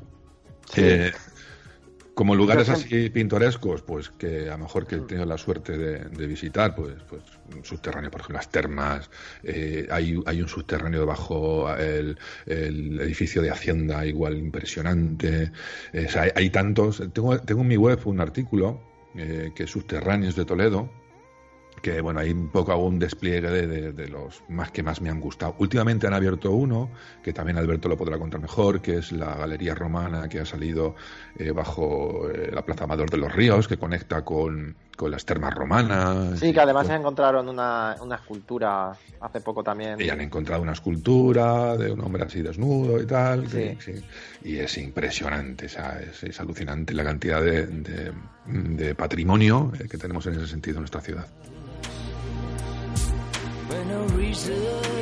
como 2.16 2.34
lugares 2.34 2.70
así 2.70 3.10
pintorescos, 3.10 3.82
pues 3.84 4.10
que 4.10 4.50
a 4.50 4.54
lo 4.54 4.64
mejor 4.64 4.88
que 4.88 4.96
he 4.96 5.00
tenido 5.02 5.26
la 5.26 5.38
suerte 5.38 5.78
de, 5.78 6.28
visitar, 6.28 6.74
pues, 6.74 6.96
pues 7.08 7.22
un 7.56 7.64
subterráneo, 7.64 8.10
por 8.10 8.22
ejemplo, 8.22 8.38
las 8.38 8.50
termas, 8.50 9.10
eh, 9.44 9.88
hay, 9.92 10.20
hay 10.26 10.42
un 10.42 10.48
subterráneo 10.48 11.02
debajo 11.02 11.72
el, 11.76 12.18
el 12.48 13.00
edificio 13.02 13.42
de 13.42 13.52
Hacienda, 13.52 14.06
igual 14.06 14.38
impresionante. 14.38 15.52
hay, 15.94 16.30
hay, 16.36 16.50
tantos. 16.50 17.04
Tengo, 17.14 17.38
tengo 17.40 17.62
en 17.62 17.68
mi 17.68 17.78
web 17.78 18.00
un 18.06 18.20
artículo 18.22 18.80
eh, 19.18 19.52
que 19.56 19.64
es 19.64 19.70
Subterráneos 19.70 20.36
de 20.36 20.44
Toledo, 20.44 20.90
que 21.82 22.02
bueno, 22.02 22.20
hay 22.20 22.32
un 22.32 22.50
poco 22.50 22.76
un 22.78 23.00
despliegue 23.00 23.50
de, 23.50 24.08
los 24.08 24.44
más 24.50 24.72
que 24.72 24.84
más 24.84 25.02
me 25.02 25.10
han 25.10 25.20
gustado. 25.20 25.56
Últimamente 25.60 26.08
han 26.08 26.14
abierto 26.14 26.52
uno, 26.52 26.90
que 27.24 27.34
también 27.34 27.58
Alberto 27.58 27.90
lo 27.90 27.98
podrá 27.98 28.18
contar 28.18 28.42
mejor, 28.42 28.82
que 28.82 28.98
es 28.98 29.12
la 29.12 29.36
Galería 29.36 29.76
Romana 29.76 30.28
que 30.30 30.40
ha 30.40 30.46
salido 30.46 30.96
eh, 31.38 31.52
bajo 31.52 32.30
eh, 32.30 32.50
la 32.52 32.64
Plaza 32.66 32.86
Amador 32.86 33.10
de 33.10 33.18
los 33.18 33.34
Ríos, 33.34 33.68
que 33.68 33.78
conecta 33.78 34.24
con, 34.24 34.76
las 35.04 35.26
termas 35.26 35.54
romanas. 35.54 36.40
Sí, 36.40 36.54
que 36.54 36.60
además 36.60 36.88
se 36.88 36.94
encontraron 36.94 37.48
una, 37.50 37.96
una, 38.02 38.16
escultura 38.16 38.92
hace 39.20 39.42
poco 39.42 39.64
también. 39.64 40.00
Y 40.00 40.10
han 40.10 40.22
encontrado 40.22 40.62
una 40.62 40.72
escultura 40.72 41.76
de 41.78 41.92
un 41.92 42.02
hombre 42.02 42.24
así 42.24 42.42
desnudo 42.42 43.02
y 43.02 43.06
tal. 43.06 43.48
Sí. 43.50 43.78
Y 44.44 44.58
es 44.58 44.78
impresionante, 44.78 45.66
es, 45.66 45.78
es, 46.24 46.40
alucinante 46.40 46.94
la 46.94 47.04
cantidad 47.04 47.42
de, 47.42 47.68
de, 48.46 48.96
patrimonio 48.96 49.72
eh, 49.80 49.88
que 49.90 49.98
tenemos 49.98 50.26
en 50.28 50.36
ese 50.36 50.48
sentido 50.48 50.78
en 50.78 50.82
nuestra 50.82 51.02
ciudad. 51.02 51.28
no 53.88 54.08
reason 54.18 54.96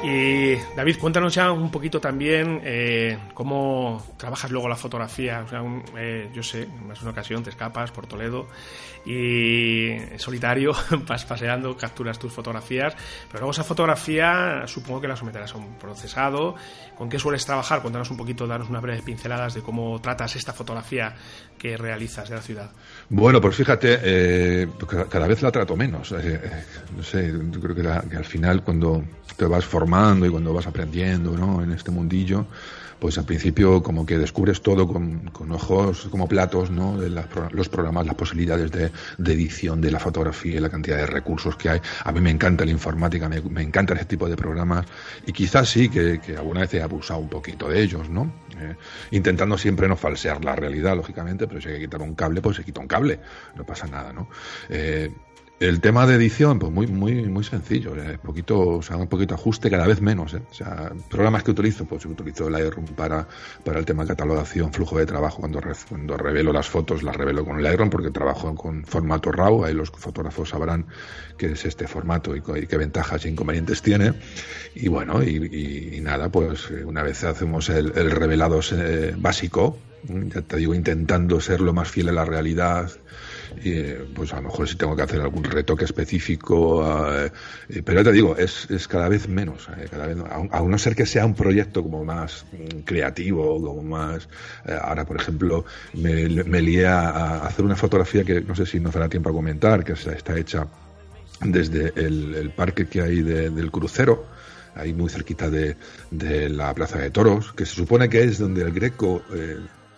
Y 0.00 0.54
David, 0.76 0.96
cuéntanos 1.00 1.34
ya 1.34 1.50
un 1.50 1.72
poquito 1.72 2.00
también 2.00 2.60
eh, 2.62 3.18
cómo 3.34 4.00
trabajas 4.16 4.48
luego 4.52 4.68
la 4.68 4.76
fotografía. 4.76 5.42
O 5.44 5.48
sea, 5.48 5.60
eh, 5.96 6.30
yo 6.32 6.40
sé, 6.40 6.68
más 6.86 7.02
una 7.02 7.10
ocasión 7.10 7.42
te 7.42 7.50
escapas 7.50 7.90
por 7.90 8.06
Toledo 8.06 8.46
y 9.04 9.96
solitario 10.16 10.72
vas 11.08 11.24
paseando, 11.24 11.76
capturas 11.76 12.18
tus 12.18 12.32
fotografías, 12.32 12.94
pero 13.26 13.40
luego 13.40 13.50
esa 13.50 13.64
fotografía 13.64 14.66
supongo 14.66 15.00
que 15.00 15.08
la 15.08 15.16
someterás 15.16 15.52
a 15.54 15.58
un 15.58 15.74
procesado. 15.78 16.54
¿Con 16.96 17.08
qué 17.08 17.18
sueles 17.18 17.44
trabajar? 17.44 17.82
Cuéntanos 17.82 18.10
un 18.10 18.16
poquito, 18.16 18.46
danos 18.46 18.68
unas 18.68 18.82
breves 18.82 19.02
pinceladas 19.02 19.54
de 19.54 19.62
cómo 19.62 20.00
tratas 20.00 20.36
esta 20.36 20.52
fotografía 20.52 21.14
que 21.58 21.76
realizas 21.76 22.28
de 22.28 22.36
la 22.36 22.42
ciudad. 22.42 22.70
Bueno, 23.08 23.40
pues 23.40 23.56
fíjate, 23.56 23.98
eh, 24.02 24.68
cada 25.10 25.26
vez 25.26 25.42
la 25.42 25.50
trato 25.50 25.74
menos. 25.74 26.12
no 26.12 27.02
sé, 27.02 27.32
yo 27.50 27.60
creo 27.60 27.74
que, 27.74 28.08
que 28.08 28.16
al 28.16 28.24
final 28.24 28.62
cuando 28.62 29.02
te 29.36 29.46
vas 29.46 29.64
formando 29.64 29.87
y 29.88 30.30
cuando 30.30 30.52
vas 30.52 30.66
aprendiendo 30.66 31.36
¿no? 31.36 31.62
en 31.62 31.72
este 31.72 31.90
mundillo, 31.90 32.46
pues 32.98 33.16
al 33.16 33.24
principio 33.24 33.82
como 33.82 34.04
que 34.04 34.18
descubres 34.18 34.60
todo 34.60 34.86
con, 34.86 35.30
ojos 35.50 36.08
como 36.10 36.28
platos, 36.28 36.70
¿no? 36.70 36.98
De 36.98 37.08
los 37.08 37.68
programas, 37.68 38.06
las 38.06 38.16
posibilidades 38.16 38.70
de, 38.70 38.90
edición 39.32 39.80
de 39.80 39.90
la 39.90 39.98
fotografía 39.98 40.60
la 40.60 40.68
cantidad 40.68 40.96
de 40.96 41.06
recursos 41.06 41.56
que 41.56 41.70
hay. 41.70 41.80
A 42.04 42.12
mí 42.12 42.20
me 42.20 42.30
encanta 42.30 42.64
la 42.64 42.70
informática, 42.70 43.28
me, 43.28 43.40
me 43.40 43.62
encanta 43.62 43.94
ese 43.94 44.04
tipo 44.04 44.28
de 44.28 44.36
programas 44.36 44.86
y 45.26 45.32
quizás 45.32 45.68
sí 45.68 45.88
que, 45.88 46.20
alguna 46.36 46.60
vez 46.60 46.74
he 46.74 46.82
abusado 46.82 47.20
un 47.20 47.28
poquito 47.28 47.68
de 47.68 47.80
ellos, 47.80 48.10
¿no? 48.10 48.30
Eh, 48.60 48.74
intentando 49.12 49.56
siempre 49.56 49.86
no 49.88 49.96
falsear 49.96 50.44
la 50.44 50.56
realidad, 50.56 50.96
lógicamente, 50.96 51.46
pero 51.46 51.60
si 51.60 51.68
hay 51.68 51.74
que 51.74 51.80
quitar 51.82 52.02
un 52.02 52.14
cable, 52.14 52.42
pues 52.42 52.56
se 52.56 52.64
quita 52.64 52.80
un 52.80 52.88
cable, 52.88 53.20
no 53.54 53.64
pasa 53.64 53.86
nada, 53.86 54.12
¿no? 54.12 54.28
Eh, 54.68 55.10
el 55.60 55.80
tema 55.80 56.06
de 56.06 56.14
edición, 56.14 56.58
pues 56.58 56.72
muy, 56.72 56.86
muy, 56.86 57.14
muy 57.26 57.42
sencillo. 57.42 57.96
Eh, 57.96 58.18
poquito, 58.22 58.60
o 58.60 58.82
sea, 58.82 58.96
un 58.96 59.08
poquito 59.08 59.34
ajuste 59.34 59.68
cada 59.70 59.86
vez 59.86 60.00
menos. 60.00 60.34
Eh. 60.34 60.42
O 60.50 60.54
sea, 60.54 60.92
programas 61.10 61.42
que 61.42 61.50
utilizo, 61.50 61.84
pues 61.84 62.04
utilizo 62.06 62.48
Lightroom 62.48 62.86
para, 62.86 63.26
para 63.64 63.80
el 63.80 63.84
tema 63.84 64.04
de 64.04 64.08
catalogación, 64.08 64.72
flujo 64.72 64.98
de 64.98 65.06
trabajo. 65.06 65.40
Cuando, 65.40 65.60
cuando 65.88 66.16
revelo 66.16 66.52
las 66.52 66.68
fotos, 66.68 67.02
las 67.02 67.16
revelo 67.16 67.44
con 67.44 67.62
Lightroom 67.62 67.90
porque 67.90 68.10
trabajo 68.10 68.54
con 68.54 68.84
formato 68.84 69.32
RAW. 69.32 69.64
Ahí 69.64 69.74
los 69.74 69.90
fotógrafos 69.90 70.50
sabrán 70.50 70.86
qué 71.36 71.52
es 71.52 71.64
este 71.64 71.88
formato 71.88 72.36
y, 72.36 72.42
qué 72.42 72.76
ventajas 72.76 73.24
e 73.24 73.30
inconvenientes 73.30 73.82
tiene. 73.82 74.14
Y 74.76 74.88
bueno, 74.88 75.24
y, 75.24 75.98
nada, 76.02 76.28
pues 76.28 76.70
eh, 76.70 76.84
una 76.84 77.02
vez 77.02 77.24
hacemos 77.24 77.68
el, 77.68 77.92
el 77.96 78.12
revelado 78.12 78.60
básico, 79.16 79.76
ya 80.04 80.42
te 80.42 80.56
digo, 80.56 80.74
intentando 80.74 81.40
ser 81.40 81.60
lo 81.60 81.72
más 81.72 81.90
fiel 81.90 82.10
a 82.10 82.12
la 82.12 82.24
realidad 82.24 82.90
y, 83.62 83.82
pues 84.14 84.32
a 84.32 84.36
lo 84.36 84.48
mejor 84.48 84.68
si 84.68 84.76
tengo 84.76 84.94
que 84.96 85.02
hacer 85.02 85.20
algún 85.20 85.44
retoque 85.44 85.84
específico, 85.84 86.84
eh, 87.14 87.30
eh, 87.68 87.82
pero 87.84 88.00
ya 88.00 88.04
te 88.04 88.12
digo, 88.12 88.36
es, 88.36 88.70
es 88.70 88.88
cada 88.88 89.08
vez 89.08 89.28
menos, 89.28 89.68
eh, 89.76 89.86
cada 89.90 90.06
vez, 90.06 90.16
a, 90.18 90.62
no 90.62 90.78
ser 90.78 90.94
que 90.94 91.06
sea 91.06 91.24
un 91.24 91.34
proyecto 91.34 91.82
como 91.82 92.04
más 92.04 92.44
creativo, 92.84 93.60
como 93.62 93.82
más, 93.82 94.28
ahora 94.82 95.04
por 95.04 95.16
ejemplo, 95.16 95.64
me, 95.94 96.28
me 96.44 96.62
lié 96.62 96.86
a, 96.86 97.46
hacer 97.46 97.64
una 97.64 97.76
fotografía 97.76 98.24
que 98.24 98.40
no 98.40 98.54
sé 98.54 98.66
si 98.66 98.80
nos 98.80 98.94
dará 98.94 99.08
tiempo 99.08 99.30
a 99.30 99.32
comentar, 99.32 99.84
que 99.84 99.92
está 99.92 100.38
hecha 100.38 100.66
desde 101.40 101.92
el, 101.96 102.52
parque 102.56 102.86
que 102.86 103.00
hay 103.00 103.22
del 103.22 103.70
crucero, 103.70 104.26
ahí 104.74 104.92
muy 104.92 105.08
cerquita 105.08 105.50
de, 105.50 105.76
de, 106.10 106.48
la 106.48 106.74
Plaza 106.74 106.98
de 106.98 107.10
Toros, 107.10 107.52
que 107.52 107.64
se 107.66 107.74
supone 107.74 108.08
que 108.08 108.22
es 108.22 108.38
donde 108.38 108.62
el 108.62 108.72
Greco 108.72 109.22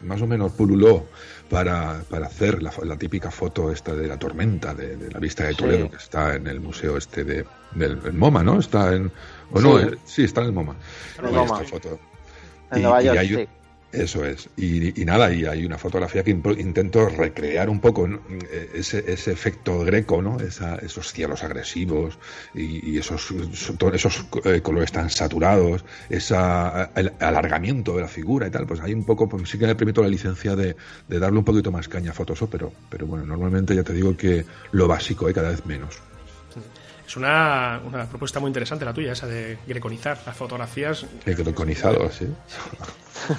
más 0.03 0.23
o 0.23 0.27
menos 0.27 0.53
pululó 0.53 1.07
para, 1.49 2.03
para 2.09 2.27
hacer 2.27 2.63
la, 2.63 2.73
la, 2.85 2.97
típica 2.97 3.31
foto 3.31 3.71
esta 3.73 3.95
de 3.95 4.07
la 4.07 4.19
tormenta 4.19 4.75
de, 4.75 5.11
la 5.11 5.19
vista 5.19 5.45
de 5.45 5.55
Toledo 5.55 5.91
que 5.91 5.97
está 5.97 6.35
en 6.37 6.47
el 6.47 6.61
museo 6.61 6.97
este 6.97 7.25
de 7.25 7.45
del 7.75 8.13
MoMA, 8.13 8.43
¿no? 8.43 8.59
Está 8.59 8.95
en 8.95 9.13
o 9.53 9.61
no, 9.61 9.79
eh, 9.79 9.99
sí, 10.05 10.25
está 10.25 10.41
en 10.41 10.49
el 10.49 10.53
MoMA. 10.53 10.77
En 11.19 11.37
Esta 11.37 11.65
foto. 11.65 12.01
En 12.73 12.83
Nueva 12.83 13.03
York, 13.03 13.21
sí. 13.23 13.49
Eso 13.92 14.24
es. 14.24 14.48
Y, 14.57 15.05
nada, 15.05 15.33
y 15.33 15.46
hay 15.46 15.66
una 15.66 15.76
fotografía 15.76 16.22
que 16.22 16.31
intento 16.31 17.09
recrear 17.09 17.68
un 17.68 17.81
poco 17.81 18.09
ese, 18.72 19.12
ese, 19.12 19.33
efecto 19.33 19.81
greco, 19.81 20.22
¿no? 20.22 20.38
esos 20.38 21.12
cielos 21.12 21.42
agresivos 21.42 22.16
y, 22.55 22.98
esos, 22.98 23.35
esos 23.92 24.26
eh, 24.44 24.61
colores 24.61 24.92
tan 24.92 25.11
saturados, 25.11 25.85
ese 26.09 26.37
alargamiento 26.37 27.96
de 27.96 28.03
la 28.03 28.09
figura 28.09 28.46
y 28.46 28.50
tal. 28.50 28.66
Pues 28.66 28.81
hay 28.81 28.94
un 28.94 29.05
poco, 29.05 29.29
pues 29.29 29.48
sí 29.48 29.59
que 29.59 29.66
me 29.66 29.74
permito 29.74 30.03
la 30.03 30.09
licencia 30.09 30.55
de, 30.55 30.76
darle 31.09 31.38
un 31.38 31.44
poquito 31.44 31.72
más 31.72 31.88
caña 31.88 32.12
a 32.12 32.14
Photoshop, 32.14 32.50
pero, 32.50 32.72
pero 32.88 33.07
bueno, 33.07 33.26
normalmente 33.26 33.74
ya 33.74 33.83
te 33.83 33.92
digo 33.92 34.16
que 34.16 34.44
lo 34.70 34.87
básico 34.87 35.26
hay 35.26 35.35
cada 35.35 35.50
vez 35.50 35.66
menos 35.66 36.10
Es 37.11 37.16
una, 37.16 37.81
una 37.85 38.09
propuesta 38.09 38.38
muy 38.38 38.51
interesante 38.51 38.85
la 38.85 38.94
tuya, 38.94 39.11
esa 39.11 39.27
de 39.27 39.59
greconizar 39.66 40.16
las 40.25 40.37
fotografías. 40.37 41.05
Greconizado, 41.27 42.09
sí. 42.09 42.33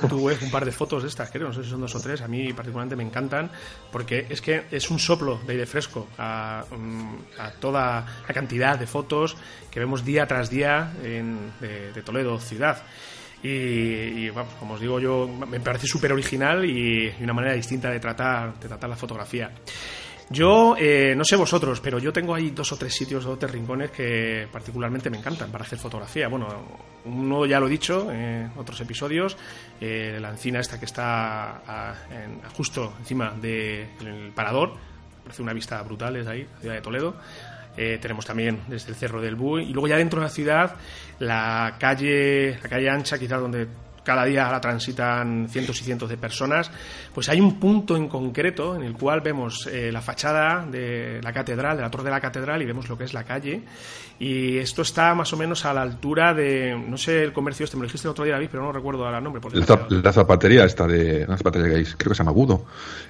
Tú 0.10 0.26
ves 0.26 0.42
un 0.42 0.52
par 0.52 0.66
de 0.66 0.74
fotos 0.74 1.04
de 1.04 1.08
estas, 1.08 1.32
creo, 1.32 1.48
no 1.48 1.54
sé 1.54 1.64
si 1.64 1.70
son 1.70 1.80
dos 1.80 1.96
o 1.96 2.02
tres, 2.02 2.20
a 2.20 2.28
mí 2.28 2.52
particularmente 2.52 2.98
me 2.98 3.04
encantan, 3.04 3.50
porque 3.90 4.28
es 4.30 4.42
que 4.42 4.66
es 4.72 4.92
un 4.92 5.00
soplo 5.00 5.40
de 5.48 5.54
aire 5.54 5.66
fresco 5.66 6.10
a, 6.18 6.66
mm, 6.70 7.40
a 7.40 7.52
toda 7.52 8.06
la 8.28 8.34
cantidad 8.34 8.78
de 8.78 8.88
fotos 8.88 9.38
que 9.72 9.80
vemos 9.80 10.04
día 10.04 10.28
tras 10.28 10.50
día 10.50 10.92
en, 11.02 11.54
de, 11.62 11.94
de 11.94 12.02
Toledo 12.02 12.42
ciudad. 12.42 12.84
Y, 13.42 13.48
y, 13.48 14.30
vamos, 14.32 14.54
como 14.56 14.74
os 14.74 14.82
digo 14.82 15.00
yo, 15.00 15.30
me 15.30 15.62
parece 15.62 15.88
súper 15.88 16.12
original 16.12 16.66
y, 16.66 17.08
y 17.18 17.24
una 17.24 17.32
manera 17.32 17.54
distinta 17.54 17.90
de 17.90 18.02
tratar, 18.02 18.60
de 18.60 18.68
tratar 18.68 18.90
la 18.90 18.98
fotografía. 18.98 19.50
Yo, 20.32 20.76
eh, 20.78 21.14
no 21.16 21.26
sé 21.26 21.36
vosotros, 21.36 21.82
pero 21.82 22.00
yo 22.00 22.14
tengo 22.14 22.34
ahí 22.34 22.52
dos 22.52 22.72
o 22.72 22.78
tres 22.78 22.94
sitios, 22.94 23.26
dos 23.26 23.34
o 23.34 23.38
tres 23.38 23.52
rincones 23.52 23.92
que 23.92 24.48
particularmente 24.50 25.10
me 25.10 25.18
encantan 25.18 25.52
para 25.52 25.66
hacer 25.66 25.78
fotografía. 25.78 26.30
Bueno, 26.30 26.48
uno 27.04 27.46
ya 27.46 27.60
lo 27.60 27.68
he 27.68 27.70
dicho 27.70 28.10
en 28.10 28.52
otros 28.56 28.80
episodios, 28.80 29.36
eh, 29.82 30.18
la 30.22 30.30
encina 30.30 30.62
esta 30.62 30.80
que 30.80 30.86
está 30.86 31.96
justo 32.56 32.94
encima 33.00 33.32
del 33.32 34.32
parador, 34.34 34.74
parece 35.24 35.42
una 35.42 35.54
vista 35.54 35.82
brutal 35.82 36.14
desde 36.14 36.32
ahí, 36.32 36.48
ciudad 36.62 36.76
de 36.76 36.82
Toledo. 36.82 37.16
Eh, 37.76 38.00
tenemos 38.02 38.26
también 38.26 38.62
desde 38.68 38.90
el 38.90 38.96
Cerro 38.96 39.22
del 39.22 39.36
Buey 39.36 39.70
y 39.70 39.74
luego 39.74 39.88
ya 39.88 39.96
dentro 39.96 40.20
de 40.20 40.26
la 40.26 40.32
ciudad 40.32 40.76
la 41.20 41.76
calle, 41.80 42.58
la 42.62 42.70
calle 42.70 42.90
ancha, 42.90 43.18
quizás 43.18 43.40
donde 43.40 43.68
cada 44.04 44.26
día 44.26 44.50
la 44.52 44.60
transitan 44.60 45.48
cientos 45.50 45.80
y 45.82 45.84
cientos 45.84 46.10
de 46.10 46.18
personas, 46.18 46.72
pues 47.14 47.30
hay 47.30 47.40
un 47.40 47.60
punto 47.60 47.96
en 47.96 48.08
concreto 48.08 48.76
en 48.76 48.84
el 48.84 48.94
cual 48.94 49.22
vemos 49.22 49.68
eh, 49.68 49.92
la 49.92 50.02
fachada 50.02 50.66
de 50.66 51.20
la 51.22 51.32
catedral, 51.32 51.78
de 51.78 51.84
la 51.84 51.92
torre 51.92 52.06
de 52.06 52.12
la 52.12 52.22
catedral, 52.22 52.62
y 52.62 52.66
vemos 52.66 52.90
lo 52.90 52.98
que 52.98 53.04
es 53.04 53.14
la 53.14 53.24
calle. 53.24 53.62
Y 54.20 54.60
esto 54.60 54.84
está 54.84 55.16
más 55.16 55.34
o 55.34 55.38
menos 55.38 55.66
a 55.66 55.74
la 55.74 55.82
altura 55.82 56.34
de, 56.36 56.76
no 56.76 56.96
sé 56.96 57.24
el 57.24 57.34
comercio 57.34 57.64
este, 57.64 57.76
me 57.76 57.82
lo 57.82 57.88
dijiste 57.88 58.08
el 58.08 58.12
otro 58.12 58.24
día, 58.24 58.36
David, 58.36 58.50
pero 58.52 58.64
no 58.64 58.72
recuerdo 58.72 59.04
ahora 59.04 59.18
el 59.18 59.24
nombre. 59.24 59.42
Porque 59.42 59.58
la, 59.58 59.88
la, 59.90 60.14
zapatería 60.14 60.64
esta 60.64 60.86
de, 60.86 61.26
la 61.28 61.38
zapatería 61.38 61.70
que 61.70 61.76
hay, 61.78 61.86
creo 61.86 62.10
que 62.10 62.16
se 62.16 62.20
llama 62.20 62.30
Agudo. 62.30 62.66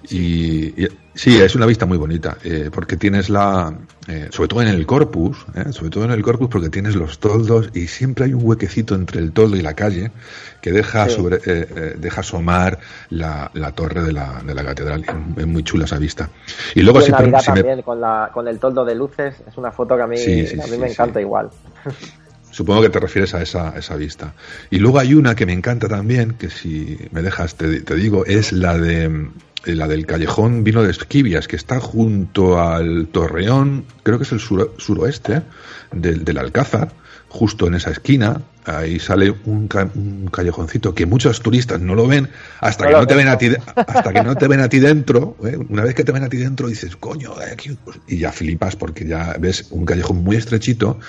Sí. 0.05 0.73
Y, 0.77 0.83
y, 0.83 0.87
sí, 1.13 1.35
es 1.35 1.53
una 1.55 1.65
vista 1.65 1.85
muy 1.85 1.97
bonita, 1.97 2.37
eh, 2.45 2.69
porque 2.71 2.95
tienes 2.95 3.29
la, 3.29 3.77
eh, 4.07 4.29
sobre 4.31 4.47
todo 4.47 4.61
en 4.61 4.69
el 4.69 4.85
corpus, 4.85 5.45
eh, 5.53 5.73
sobre 5.73 5.89
todo 5.89 6.05
en 6.05 6.11
el 6.11 6.21
corpus, 6.21 6.47
porque 6.47 6.69
tienes 6.69 6.95
los 6.95 7.19
toldos 7.19 7.71
y 7.73 7.87
siempre 7.87 8.25
hay 8.25 8.33
un 8.33 8.45
huequecito 8.45 8.95
entre 8.95 9.19
el 9.19 9.33
toldo 9.33 9.57
y 9.57 9.61
la 9.61 9.73
calle 9.73 10.11
que 10.61 10.71
deja, 10.71 11.09
sí. 11.09 11.15
sobre, 11.15 11.37
eh, 11.37 11.41
eh, 11.45 11.95
deja 11.97 12.21
asomar 12.21 12.79
la, 13.09 13.49
la 13.53 13.71
torre 13.71 14.03
de 14.03 14.13
la, 14.13 14.41
de 14.45 14.53
la, 14.53 14.63
catedral. 14.63 15.05
Es 15.35 15.47
muy 15.47 15.63
chula 15.63 15.85
esa 15.85 15.97
vista. 15.97 16.29
Y 16.75 16.81
luego 16.81 17.05
y 17.05 17.09
Navidad 17.09 17.39
si 17.39 17.45
también, 17.47 17.77
me... 17.77 17.83
con, 17.83 17.99
la, 17.99 18.29
con 18.33 18.47
el 18.47 18.59
toldo 18.59 18.85
de 18.85 18.95
luces, 18.95 19.35
es 19.47 19.57
una 19.57 19.71
foto 19.71 19.95
que 19.95 20.03
a 20.03 20.07
mí, 20.07 20.17
sí, 20.17 20.47
sí, 20.47 20.59
a 20.59 20.67
mí 20.67 20.77
me 20.77 20.89
encanta 20.89 21.19
igual. 21.19 21.49
Supongo 22.51 22.81
que 22.81 22.89
te 22.89 22.99
refieres 22.99 23.33
a 23.33 23.41
esa, 23.41 23.77
esa 23.77 23.95
vista. 23.95 24.33
Y 24.69 24.79
luego 24.79 24.99
hay 24.99 25.13
una 25.13 25.35
que 25.35 25.45
me 25.45 25.53
encanta 25.53 25.87
también, 25.87 26.33
que 26.33 26.49
si 26.49 26.97
me 27.11 27.21
dejas 27.21 27.55
te, 27.55 27.81
te 27.81 27.95
digo, 27.95 28.25
es 28.25 28.51
la 28.51 28.77
de 28.77 29.29
la 29.65 29.87
del 29.87 30.05
callejón 30.05 30.63
Vino 30.63 30.83
de 30.83 30.91
Esquivias, 30.91 31.47
que 31.47 31.55
está 31.55 31.79
junto 31.79 32.59
al 32.59 33.07
Torreón, 33.07 33.85
creo 34.03 34.17
que 34.17 34.23
es 34.23 34.31
el 34.31 34.39
sur, 34.39 34.73
suroeste 34.77 35.43
del, 35.91 36.25
del 36.25 36.37
Alcázar, 36.37 36.91
justo 37.33 37.65
en 37.67 37.75
esa 37.75 37.91
esquina, 37.91 38.41
ahí 38.65 38.99
sale 38.99 39.33
un, 39.45 39.69
ca 39.69 39.89
un, 39.95 40.29
callejoncito 40.29 40.93
que 40.93 41.05
muchos 41.05 41.41
turistas 41.41 41.79
no 41.79 41.95
lo 41.95 42.05
ven 42.05 42.27
hasta 42.59 42.87
que 42.87 42.93
no 42.93 43.07
te 43.07 43.15
ven 43.15 43.29
a 43.29 43.37
ti 43.37 43.49
hasta 43.75 44.11
que 44.11 44.21
no 44.21 44.35
te 44.35 44.49
ven 44.49 44.59
a 44.59 44.67
ti 44.67 44.79
dentro 44.79 45.37
¿eh? 45.45 45.57
una 45.69 45.83
vez 45.83 45.95
que 45.95 46.03
te 46.03 46.11
ven 46.11 46.23
a 46.23 46.29
ti 46.29 46.37
dentro 46.37 46.67
dices 46.67 46.95
coño 46.97 47.33
aquí 47.51 47.75
y 48.07 48.17
ya 48.17 48.31
flipas 48.31 48.75
porque 48.75 49.05
ya 49.05 49.35
ves 49.39 49.67
un 49.71 49.85
callejón 49.85 50.23
muy 50.23 50.35
estrechito 50.35 50.99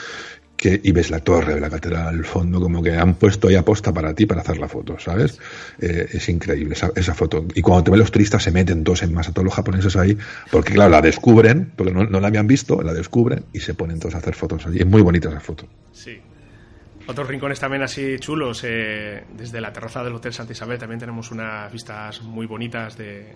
que, 0.62 0.80
y 0.80 0.92
ves 0.92 1.10
la 1.10 1.18
torre 1.18 1.54
de 1.54 1.60
la 1.60 1.68
catedral 1.68 2.06
al 2.06 2.24
fondo, 2.24 2.60
como 2.60 2.80
que 2.80 2.96
han 2.96 3.14
puesto 3.14 3.48
ahí 3.48 3.56
aposta 3.56 3.92
para 3.92 4.14
ti 4.14 4.26
para 4.26 4.42
hacer 4.42 4.58
la 4.58 4.68
foto, 4.68 4.96
¿sabes? 4.96 5.40
Eh, 5.80 6.06
es 6.12 6.28
increíble 6.28 6.74
esa, 6.74 6.92
esa, 6.94 7.14
foto. 7.14 7.44
Y 7.56 7.62
cuando 7.62 7.82
te 7.82 7.90
ven 7.90 7.98
los 7.98 8.12
turistas 8.12 8.44
se 8.44 8.52
meten 8.52 8.84
todos 8.84 9.02
en 9.02 9.12
masa, 9.12 9.32
todos 9.32 9.44
los 9.44 9.54
japoneses 9.54 9.96
ahí, 9.96 10.16
porque 10.52 10.74
claro, 10.74 10.90
la 10.90 11.00
descubren, 11.00 11.72
porque 11.74 11.92
no, 11.92 12.04
no 12.04 12.20
la 12.20 12.28
habían 12.28 12.46
visto, 12.46 12.80
la 12.80 12.94
descubren 12.94 13.44
y 13.52 13.58
se 13.58 13.74
ponen 13.74 13.98
todos 13.98 14.14
a 14.14 14.18
hacer 14.18 14.36
fotos 14.36 14.64
allí. 14.64 14.78
Es 14.78 14.86
muy 14.86 15.02
bonita 15.02 15.30
esa 15.30 15.40
foto. 15.40 15.66
Sí. 15.92 16.20
Otros 17.04 17.26
rincones 17.26 17.58
también 17.58 17.82
así 17.82 18.18
chulos, 18.20 18.62
eh, 18.64 19.24
desde 19.32 19.60
la 19.60 19.72
terraza 19.72 20.04
del 20.04 20.14
Hotel 20.14 20.32
Santa 20.32 20.52
Isabel 20.52 20.78
también 20.78 21.00
tenemos 21.00 21.32
unas 21.32 21.70
vistas 21.72 22.22
muy 22.22 22.46
bonitas 22.46 22.96
de, 22.96 23.34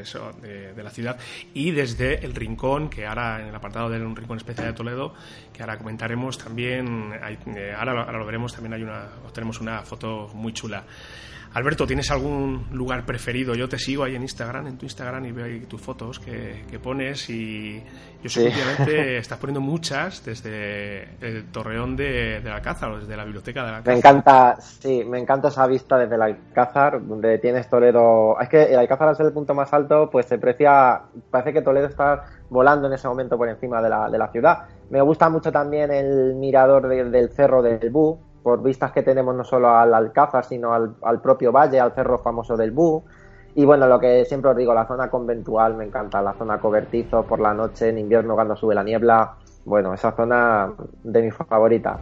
eso, 0.00 0.30
de, 0.40 0.82
la 0.82 0.90
ciudad. 0.90 1.18
Y 1.52 1.72
desde 1.72 2.24
el 2.24 2.34
rincón, 2.34 2.88
que 2.88 3.06
ahora 3.06 3.40
en 3.40 3.48
el 3.48 3.54
apartado 3.54 3.90
de 3.90 4.04
un 4.04 4.14
rincón 4.14 4.36
especial 4.36 4.68
de 4.68 4.72
Toledo, 4.72 5.14
que 5.52 5.62
ahora 5.62 5.78
comentaremos 5.78 6.38
también, 6.38 7.12
hay, 7.20 7.36
eh, 7.56 7.74
ahora, 7.76 8.04
ahora, 8.04 8.18
lo 8.18 8.24
veremos, 8.24 8.52
también 8.52 8.74
hay 8.74 8.82
una, 8.82 9.08
tenemos 9.34 9.60
una 9.60 9.82
foto 9.82 10.30
muy 10.34 10.52
chula. 10.52 10.84
Alberto, 11.58 11.88
¿tienes 11.88 12.08
algún 12.12 12.66
lugar 12.70 13.04
preferido? 13.04 13.52
Yo 13.56 13.68
te 13.68 13.80
sigo 13.80 14.04
ahí 14.04 14.14
en 14.14 14.22
Instagram, 14.22 14.68
en 14.68 14.78
tu 14.78 14.86
Instagram, 14.86 15.24
y 15.24 15.32
veo 15.32 15.44
ahí 15.44 15.58
tus 15.62 15.80
fotos 15.80 16.20
que, 16.20 16.62
que 16.70 16.78
pones. 16.78 17.28
Y 17.30 17.82
yo 18.22 18.30
sé 18.30 18.52
sí. 18.52 18.84
que 18.84 19.18
estás 19.18 19.38
poniendo 19.38 19.60
muchas 19.60 20.24
desde 20.24 21.16
el 21.20 21.50
torreón 21.50 21.96
de, 21.96 22.40
de 22.40 22.48
Alcázar, 22.48 22.92
o 22.92 23.00
desde 23.00 23.16
la 23.16 23.24
biblioteca 23.24 23.64
de 23.64 23.68
Alcázar. 23.70 23.92
Me 23.92 23.98
encanta, 23.98 24.56
sí, 24.60 25.02
me 25.04 25.18
encanta 25.18 25.48
esa 25.48 25.66
vista 25.66 25.98
desde 25.98 26.14
el 26.14 26.22
Alcázar, 26.22 27.04
donde 27.04 27.38
tienes 27.38 27.68
Toledo. 27.68 28.38
Es 28.40 28.48
que 28.48 28.62
el 28.62 28.78
Alcázar, 28.78 29.08
al 29.08 29.16
ser 29.16 29.26
el 29.26 29.32
punto 29.32 29.52
más 29.52 29.72
alto, 29.72 30.08
pues 30.10 30.26
se 30.26 30.38
precia. 30.38 31.02
Parece 31.28 31.52
que 31.52 31.62
Toledo 31.62 31.88
está 31.88 32.24
volando 32.50 32.86
en 32.86 32.92
ese 32.92 33.08
momento 33.08 33.36
por 33.36 33.48
encima 33.48 33.82
de 33.82 33.88
la, 33.88 34.08
de 34.08 34.16
la 34.16 34.28
ciudad. 34.28 34.58
Me 34.90 35.00
gusta 35.00 35.28
mucho 35.28 35.50
también 35.50 35.90
el 35.90 36.36
mirador 36.36 36.86
de, 36.86 37.10
del 37.10 37.30
cerro 37.30 37.62
del 37.62 37.90
Bú, 37.90 38.20
por 38.42 38.62
vistas 38.62 38.92
que 38.92 39.02
tenemos 39.02 39.34
no 39.34 39.44
solo 39.44 39.70
al 39.70 39.94
Alcázar, 39.94 40.44
sino 40.44 40.72
al, 40.72 40.94
al, 41.02 41.20
propio 41.20 41.52
valle, 41.52 41.80
al 41.80 41.92
cerro 41.92 42.18
famoso 42.18 42.56
del 42.56 42.70
Bú. 42.70 43.04
Y 43.54 43.64
bueno, 43.64 43.86
lo 43.86 43.98
que 43.98 44.24
siempre 44.24 44.50
os 44.50 44.56
digo, 44.56 44.72
la 44.74 44.86
zona 44.86 45.10
conventual 45.10 45.74
me 45.74 45.84
encanta, 45.84 46.22
la 46.22 46.34
zona 46.34 46.60
cobertizo 46.60 47.24
por 47.24 47.40
la 47.40 47.54
noche, 47.54 47.88
en 47.88 47.98
invierno 47.98 48.34
cuando 48.34 48.56
sube 48.56 48.74
la 48.74 48.84
niebla. 48.84 49.34
Bueno, 49.64 49.92
esa 49.92 50.12
zona 50.12 50.72
de 51.02 51.22
mi 51.22 51.30
favorita. 51.30 51.98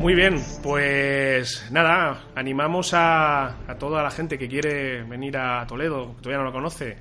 Muy 0.00 0.14
bien, 0.14 0.40
pues 0.62 1.66
nada, 1.72 2.24
animamos 2.36 2.92
a, 2.94 3.56
toda 3.80 4.00
la 4.00 4.12
gente 4.12 4.38
que 4.38 4.48
quiere 4.48 5.02
venir 5.02 5.36
a 5.36 5.66
Toledo, 5.66 6.14
que 6.14 6.22
todavía 6.22 6.38
no 6.38 6.44
lo 6.44 6.52
conoce, 6.52 6.96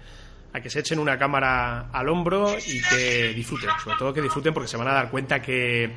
a 0.51 0.59
que 0.59 0.69
se 0.71 0.79
echen 0.79 0.97
una 0.97 1.15
cámara 1.15 1.89
al 1.91 2.09
hombro 2.09 2.55
y 2.57 2.81
que 2.81 3.33
disfruten, 3.35 3.69
sobre 3.83 3.97
todo 3.97 4.13
que 4.13 4.21
disfruten 4.23 4.51
porque 4.51 4.67
se 4.67 4.77
van 4.77 4.87
a 4.87 4.93
dar 4.93 5.11
cuenta 5.11 5.39
que, 5.39 5.91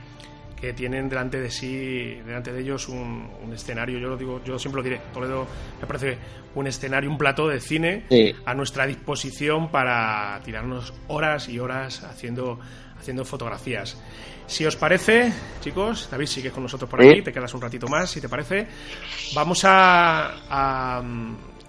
que 0.61 0.73
tienen 0.73 1.09
delante 1.09 1.41
de 1.41 1.51
sí, 1.51 2.21
delante 2.27 2.53
de 2.53 2.61
ellos 2.61 2.89
un, 2.89 3.29
un, 3.43 3.53
escenario, 3.53 3.99
yo 3.99 4.09
lo 4.09 4.17
digo, 4.17 4.43
yo 4.45 4.59
siempre 4.59 4.83
lo 4.83 4.89
diré, 4.89 5.01
Toledo 5.13 5.47
me 5.81 5.87
parece 5.87 6.19
un 6.55 6.67
escenario, 6.67 7.11
un 7.11 7.17
plató 7.17 7.49
de 7.49 7.61
cine 7.61 8.05
sí. 8.11 8.35
a 8.45 8.55
nuestra 8.55 8.87
disposición 8.87 9.71
para 9.71 10.41
tirarnos 10.45 10.93
horas 11.09 11.49
y 11.49 11.59
horas 11.59 12.03
haciendo, 12.03 12.59
haciendo 12.99 13.25
fotografías. 13.25 14.01
Si 14.47 14.67
os 14.67 14.75
parece, 14.75 15.33
chicos, 15.61 16.09
David, 16.11 16.27
sigues 16.27 16.53
con 16.53 16.65
nosotros 16.65 16.91
por 16.91 17.01
aquí, 17.01 17.23
te 17.23 17.33
quedas 17.33 17.55
un 17.55 17.61
ratito 17.61 17.87
más, 17.87 18.11
si 18.11 18.21
te 18.21 18.29
parece. 18.29 18.67
Vamos 19.33 19.65
a, 19.65 20.35
a, 20.51 21.03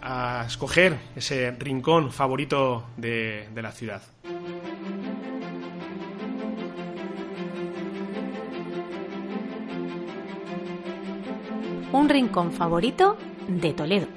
a 0.02 0.46
escoger 0.48 0.98
ese 1.16 1.52
rincón 1.52 2.12
favorito 2.12 2.88
de, 2.98 3.50
de 3.54 3.62
la 3.62 3.72
ciudad. 3.72 4.02
Un 11.94 12.08
rincón 12.08 12.54
favorito 12.54 13.18
de 13.50 13.74
Toledo. 13.74 14.08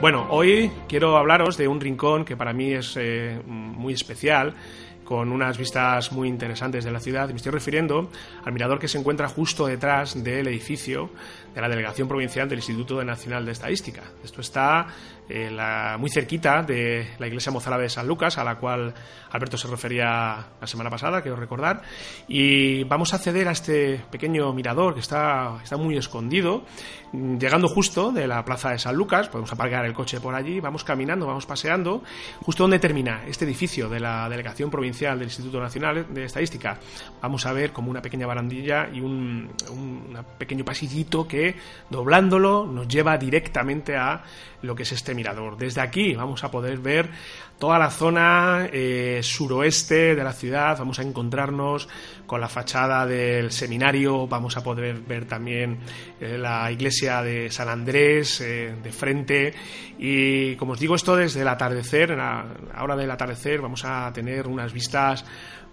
Bueno, 0.00 0.26
hoy 0.30 0.72
quiero 0.88 1.18
hablaros 1.18 1.58
de 1.58 1.68
un 1.68 1.78
rincón 1.78 2.24
que 2.24 2.38
para 2.38 2.54
mí 2.54 2.72
es 2.72 2.96
eh, 2.96 3.38
muy 3.44 3.92
especial, 3.92 4.54
con 5.10 5.32
unas 5.32 5.58
vistas 5.58 6.12
muy 6.12 6.28
interesantes 6.28 6.84
de 6.84 6.92
la 6.92 7.00
ciudad. 7.00 7.28
Me 7.30 7.34
estoy 7.34 7.50
refiriendo 7.50 8.08
al 8.44 8.52
mirador 8.52 8.78
que 8.78 8.86
se 8.86 8.96
encuentra 8.96 9.28
justo 9.28 9.66
detrás 9.66 10.22
del 10.22 10.46
edificio 10.46 11.10
de 11.52 11.60
la 11.60 11.68
Delegación 11.68 12.06
Provincial 12.06 12.48
del 12.48 12.60
Instituto 12.60 13.02
Nacional 13.02 13.44
de 13.44 13.50
Estadística. 13.50 14.04
Esto 14.22 14.40
está 14.40 14.86
eh, 15.28 15.50
muy 15.98 16.10
cerquita 16.10 16.62
de 16.62 17.08
la 17.18 17.26
iglesia 17.26 17.52
mozárabe 17.52 17.84
de 17.84 17.90
San 17.90 18.06
Lucas, 18.06 18.38
a 18.38 18.44
la 18.44 18.56
cual 18.56 18.94
Alberto 19.30 19.56
se 19.56 19.68
refería 19.68 20.46
la 20.60 20.66
semana 20.66 20.90
pasada, 20.90 21.22
quiero 21.22 21.36
recordar. 21.36 21.82
Y 22.26 22.84
vamos 22.84 23.12
a 23.12 23.16
acceder 23.16 23.48
a 23.48 23.52
este 23.52 24.00
pequeño 24.10 24.52
mirador 24.52 24.94
que 24.94 25.00
está, 25.00 25.58
está 25.62 25.76
muy 25.76 25.96
escondido, 25.96 26.64
llegando 27.12 27.68
justo 27.68 28.12
de 28.12 28.26
la 28.26 28.44
plaza 28.44 28.70
de 28.70 28.78
San 28.78 28.96
Lucas. 28.96 29.28
Podemos 29.28 29.52
aparcar 29.52 29.84
el 29.84 29.92
coche 29.92 30.20
por 30.20 30.34
allí, 30.34 30.60
vamos 30.60 30.84
caminando, 30.84 31.26
vamos 31.26 31.46
paseando, 31.46 32.02
justo 32.40 32.64
donde 32.64 32.78
termina 32.78 33.22
este 33.26 33.44
edificio 33.44 33.88
de 33.88 34.00
la 34.00 34.28
Delegación 34.28 34.70
Provincial 34.70 35.18
del 35.18 35.28
Instituto 35.28 35.60
Nacional 35.60 36.06
de 36.12 36.24
Estadística. 36.24 36.78
Vamos 37.20 37.46
a 37.46 37.52
ver 37.52 37.72
como 37.72 37.90
una 37.90 38.02
pequeña 38.02 38.26
barandilla 38.26 38.88
y 38.92 39.00
un, 39.00 39.50
un 39.70 40.18
pequeño 40.38 40.64
pasillito 40.64 41.26
que 41.28 41.54
doblándolo 41.88 42.66
nos 42.66 42.88
lleva 42.88 43.16
directamente 43.16 43.96
a 43.96 44.22
lo 44.62 44.74
que 44.74 44.82
es 44.82 44.92
este 44.92 45.14
Desde 45.58 45.80
aquí 45.80 46.14
vamos 46.14 46.42
a 46.44 46.50
poder 46.50 46.78
ver 46.78 47.10
toda 47.58 47.78
la 47.78 47.90
zona 47.90 48.68
eh, 48.72 49.20
suroeste 49.22 50.14
de 50.14 50.24
la 50.24 50.32
ciudad, 50.32 50.78
vamos 50.78 50.98
a 50.98 51.02
encontrarnos 51.02 51.88
con 52.26 52.40
la 52.40 52.48
fachada 52.48 53.06
del 53.06 53.52
seminario, 53.52 54.26
vamos 54.26 54.56
a 54.56 54.62
poder 54.62 55.00
ver 55.00 55.26
también 55.26 55.78
eh, 56.20 56.38
la 56.38 56.72
iglesia 56.72 57.20
de 57.22 57.50
San 57.50 57.68
Andrés 57.68 58.40
eh, 58.40 58.74
de 58.82 58.92
frente. 58.92 59.52
Y 59.98 60.56
como 60.56 60.72
os 60.72 60.80
digo 60.80 60.94
esto 60.94 61.14
desde 61.14 61.42
el 61.42 61.48
atardecer, 61.48 62.12
en 62.12 62.18
la 62.18 62.46
hora 62.80 62.96
del 62.96 63.10
atardecer 63.10 63.60
vamos 63.60 63.84
a 63.84 64.10
tener 64.14 64.46
unas 64.46 64.72
vistas 64.72 65.26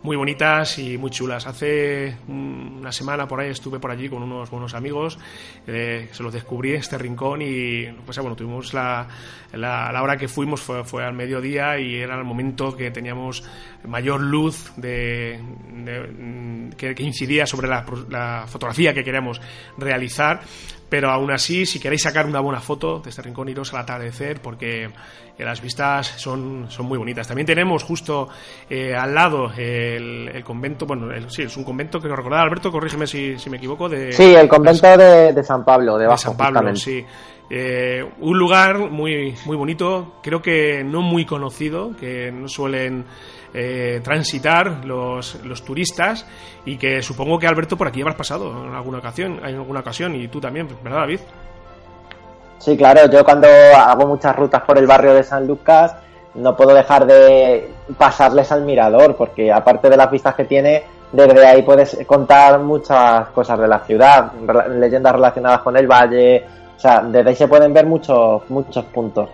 muy 0.04 0.16
bonitas 0.16 0.78
y 0.80 0.98
muy 0.98 1.10
chulas. 1.10 1.48
Hace 1.48 2.18
una 2.28 2.92
semana 2.92 3.28
por 3.28 3.40
ahí 3.40 3.50
estuve 3.50 3.80
por 3.80 3.92
allí 3.92 4.10
con 4.10 4.24
unos 4.24 4.50
buenos 4.50 4.74
amigos, 4.74 5.18
eh, 5.66 6.10
se 6.12 6.24
los 6.24 6.34
descubrí 6.34 6.74
este 6.74 6.98
rincón 6.98 7.42
y 7.42 7.86
pues 8.06 8.18
bueno, 8.20 8.36
tuvimos 8.36 8.74
la, 8.74 9.08
la, 9.54 10.02
hora 10.02 10.18
que 10.18 10.28
fuimos 10.28 10.62
fue, 10.62 10.84
fue, 10.84 11.04
al 11.04 11.14
mediodía 11.14 11.80
y 11.80 11.96
era 11.96 12.18
el 12.18 12.24
momento 12.24 12.76
que 12.76 12.92
teníamos 12.92 13.44
mayor 13.88 14.22
luz 14.22 14.72
de, 14.78 15.40
que, 16.78 16.96
incidía 17.00 17.46
sobre 17.46 17.68
la, 17.68 17.86
la 18.10 18.46
fotografía 18.48 18.94
que 18.94 19.04
queríamos 19.04 19.42
realizar 19.78 20.42
pero 20.90 21.10
aún 21.12 21.32
así, 21.32 21.66
si 21.66 21.80
queréis 21.80 22.04
sacar 22.04 22.26
una 22.26 22.40
buena 22.40 22.62
foto 22.62 23.00
de 23.00 23.10
este 23.10 23.22
rincón, 23.22 23.50
iros 23.50 23.74
al 23.74 23.82
atardecer 23.82 24.42
porque 24.42 24.90
las 25.38 25.62
vistas 25.62 26.08
son, 26.18 26.68
son 26.70 26.86
muy 26.86 26.98
bonitas. 26.98 27.28
También 27.28 27.46
tenemos 27.46 27.84
justo 27.84 28.30
eh, 28.70 28.96
al 28.96 29.14
lado 29.14 29.52
el, 29.56 30.44
convento, 30.44 30.86
bueno, 30.86 31.08
sí, 31.30 31.44
es 31.44 31.58
un 31.58 31.64
convento 31.64 32.00
que 32.00 32.08
nos 32.08 32.18
recordaba 32.18 32.44
Alberto, 32.44 32.72
corrígeme 32.72 33.06
si, 33.06 33.38
si 33.38 33.50
me 33.50 33.58
equivoco. 33.58 33.90
De, 33.90 34.12
sí, 34.12 34.34
el 34.34 34.48
convento 34.48 34.98
de, 34.98 35.44
San 35.44 35.64
Pablo, 35.64 35.98
de, 35.98 36.08
de 36.08 36.18
San 36.18 36.36
Pablo, 36.38 36.76
sí. 36.76 37.06
Eh, 37.50 38.04
un 38.20 38.38
lugar 38.38 38.78
muy, 38.78 39.34
muy 39.46 39.56
bonito, 39.56 40.16
creo 40.22 40.42
que 40.42 40.84
no 40.84 41.02
muy 41.02 41.26
conocido, 41.26 41.96
que 41.98 42.32
no 42.32 42.50
suelen 42.50 43.06
eh, 43.54 44.02
transitar 44.04 44.86
los, 44.86 45.44
los, 45.46 45.64
turistas 45.64 46.26
y 46.66 46.78
que 46.78 47.02
supongo 47.02 47.40
que 47.40 47.48
Alberto 47.48 47.78
por 47.78 47.88
aquí 47.88 48.02
habrás 48.02 48.18
pasado 48.18 48.66
en 48.66 48.74
alguna 48.74 49.00
ocasión, 49.00 49.40
en 49.44 49.56
alguna 49.56 49.80
ocasión 49.80 50.16
y 50.16 50.28
tú 50.28 50.40
también, 50.42 50.68
¿verdad 50.84 51.00
David? 51.00 51.20
Sí, 52.60 52.76
claro, 52.76 53.10
yo 53.10 53.24
cuando 53.24 53.48
hago 53.48 54.08
muchas 54.08 54.36
rutas 54.36 54.64
por 54.64 54.78
el 54.78 54.88
barrio 54.88 55.14
de 55.14 55.24
San 55.24 55.48
Lucas 55.48 55.96
no 56.34 56.56
puedo 56.56 56.74
dejar 56.74 57.06
de 57.06 57.72
pasarles 57.98 58.52
al 58.52 58.64
mirador 58.64 59.16
porque 59.16 59.52
aparte 59.52 59.90
de 59.90 59.98
las 59.98 60.12
vistas 60.12 60.36
que 60.36 60.46
tiene, 60.46 60.84
desde 61.12 61.46
ahí 61.46 61.62
puedes 61.64 61.98
contar 62.06 62.60
muchas 62.60 63.30
cosas 63.30 63.60
de 63.60 63.68
la 63.68 63.80
ciudad, 63.80 64.32
leyendas 64.70 65.14
relacionadas 65.14 65.62
con 65.62 65.78
el 65.78 65.88
valle, 65.88 66.46
o 66.76 66.80
sea, 66.80 67.02
desde 67.02 67.30
ahí 67.30 67.36
se 67.36 67.48
pueden 67.48 67.74
ver 67.74 67.86
muchos, 67.86 68.42
muchos 68.50 68.86
puntos. 68.86 69.30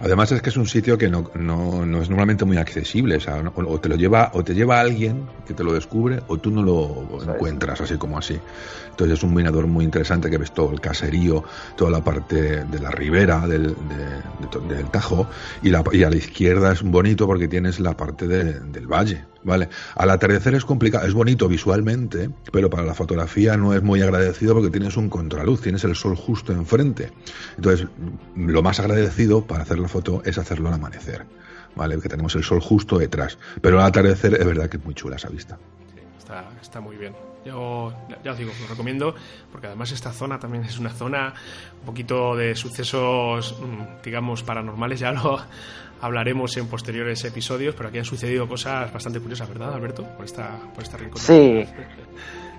Además 0.00 0.32
es 0.32 0.42
que 0.42 0.50
es 0.50 0.56
un 0.56 0.66
sitio 0.66 0.98
que 0.98 1.08
no, 1.08 1.30
no, 1.34 1.86
no 1.86 2.02
es 2.02 2.08
normalmente 2.08 2.44
muy 2.44 2.56
accesible, 2.56 3.18
o, 3.54 3.80
te 3.80 3.88
lo 3.88 3.96
lleva 3.96 4.30
o 4.34 4.44
te 4.44 4.54
lleva 4.54 4.80
alguien 4.80 5.26
que 5.46 5.54
te 5.54 5.64
lo 5.64 5.72
descubre 5.72 6.20
o 6.28 6.38
tú 6.38 6.50
no 6.50 6.62
lo 6.62 7.22
encuentras 7.22 7.80
así 7.80 7.96
como 7.96 8.18
así. 8.18 8.38
Entonces 8.94 9.18
es 9.18 9.24
un 9.24 9.34
minador 9.34 9.66
muy 9.66 9.84
interesante 9.84 10.30
que 10.30 10.38
ves 10.38 10.54
todo 10.54 10.70
el 10.70 10.80
caserío, 10.80 11.42
toda 11.76 11.90
la 11.90 12.04
parte 12.04 12.64
de 12.64 12.78
la 12.78 12.92
ribera 12.92 13.46
del, 13.48 13.74
del 14.68 14.90
Tajo 14.90 15.26
y, 15.62 15.70
la, 15.70 15.82
y 15.92 16.04
a 16.04 16.10
la 16.10 16.16
izquierda 16.16 16.72
es 16.72 16.82
bonito 16.82 17.26
porque 17.26 17.48
tienes 17.48 17.80
la 17.80 17.96
parte 17.96 18.28
del 18.28 18.86
valle, 18.86 19.24
¿vale? 19.42 19.68
Al 19.96 20.10
atardecer 20.10 20.54
es 20.54 20.64
complicado, 20.64 21.08
es 21.08 21.12
bonito 21.12 21.48
visualmente, 21.48 22.30
pero 22.52 22.70
para 22.70 22.84
la 22.84 22.94
fotografía 22.94 23.56
no 23.56 23.74
es 23.74 23.82
muy 23.82 24.00
agradecido 24.00 24.54
porque 24.54 24.70
tienes 24.70 24.96
un 24.96 25.08
contraluz, 25.08 25.60
tienes 25.60 25.82
el 25.82 25.96
sol 25.96 26.14
justo 26.14 26.52
enfrente. 26.52 27.10
Entonces, 27.56 27.88
lo 28.36 28.62
más 28.62 28.78
agradecido 28.78 29.44
para 29.44 29.64
hacer 29.64 29.80
la 29.80 29.88
foto 29.88 30.22
es 30.24 30.38
hacerlo 30.38 30.68
al 30.68 30.74
amanecer, 30.74 31.26
¿vale? 31.74 31.98
Que 31.98 32.08
tenemos 32.08 32.36
el 32.36 32.44
sol 32.44 32.60
justo 32.60 32.96
detrás. 32.96 33.38
Pero 33.60 33.80
al 33.80 33.86
atardecer 33.86 34.34
es 34.34 34.46
verdad 34.46 34.68
que 34.68 34.76
es 34.76 34.84
muy 34.84 34.94
chula 34.94 35.16
esa 35.16 35.30
vista. 35.30 35.58
Está, 36.18 36.44
está 36.60 36.80
muy 36.80 36.96
bien. 36.96 37.14
Yo 37.44 37.92
ya 38.24 38.32
os 38.32 38.38
digo, 38.38 38.52
lo 38.60 38.66
recomiendo 38.66 39.14
porque 39.52 39.66
además 39.66 39.92
esta 39.92 40.12
zona 40.12 40.38
también 40.38 40.64
es 40.64 40.78
una 40.78 40.90
zona 40.90 41.34
un 41.80 41.86
poquito 41.86 42.34
de 42.36 42.56
sucesos, 42.56 43.58
mm, 43.60 44.02
digamos, 44.02 44.42
paranormales. 44.42 45.00
Ya 45.00 45.12
lo 45.12 45.40
hablaremos 46.00 46.56
en 46.56 46.68
posteriores 46.68 47.24
episodios, 47.24 47.74
pero 47.74 47.88
aquí 47.88 47.98
han 47.98 48.04
sucedido 48.04 48.48
cosas 48.48 48.92
bastante 48.92 49.20
curiosas, 49.20 49.48
¿verdad, 49.48 49.74
Alberto? 49.74 50.04
Por 50.16 50.24
esta, 50.24 50.58
por 50.74 50.82
esta 50.82 50.96
rincón. 50.96 51.18
Sí. 51.18 51.66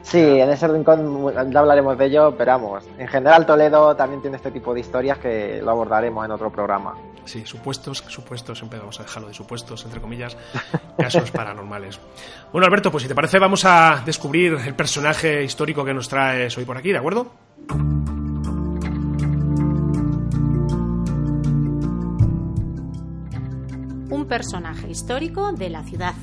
Sí, 0.05 0.19
en 0.19 0.49
ese 0.51 0.67
rincón 0.67 1.33
ya 1.51 1.59
hablaremos 1.59 1.97
de 1.97 2.05
ello, 2.05 2.35
pero 2.37 2.51
vamos, 2.51 2.83
en 2.99 3.07
general 3.07 3.43
Toledo 3.43 3.95
también 3.95 4.21
tiene 4.21 4.37
este 4.37 4.51
tipo 4.51 4.71
de 4.71 4.81
historias 4.81 5.17
que 5.17 5.59
lo 5.63 5.71
abordaremos 5.71 6.23
en 6.23 6.29
otro 6.29 6.51
programa. 6.51 6.93
Sí, 7.25 7.43
supuestos, 7.43 8.03
supuestos, 8.07 8.59
siempre 8.59 8.77
vamos 8.77 8.99
a 8.99 9.03
dejarlo 9.03 9.29
de 9.29 9.33
supuestos, 9.33 9.83
entre 9.83 9.99
comillas, 9.99 10.37
casos 10.97 11.31
paranormales. 11.31 11.99
Bueno, 12.51 12.67
Alberto, 12.67 12.91
pues 12.91 13.01
si 13.01 13.07
te 13.09 13.15
parece, 13.15 13.39
vamos 13.39 13.65
a 13.65 14.03
descubrir 14.05 14.53
el 14.63 14.75
personaje 14.75 15.43
histórico 15.43 15.83
que 15.83 15.93
nos 15.93 16.07
traes 16.07 16.55
hoy 16.55 16.65
por 16.65 16.77
aquí, 16.77 16.91
¿de 16.91 16.99
acuerdo? 16.99 17.31
Personaje 24.27 24.89
histórico 24.89 25.51
de 25.51 25.69
la 25.69 25.83
ciudad. 25.83 26.13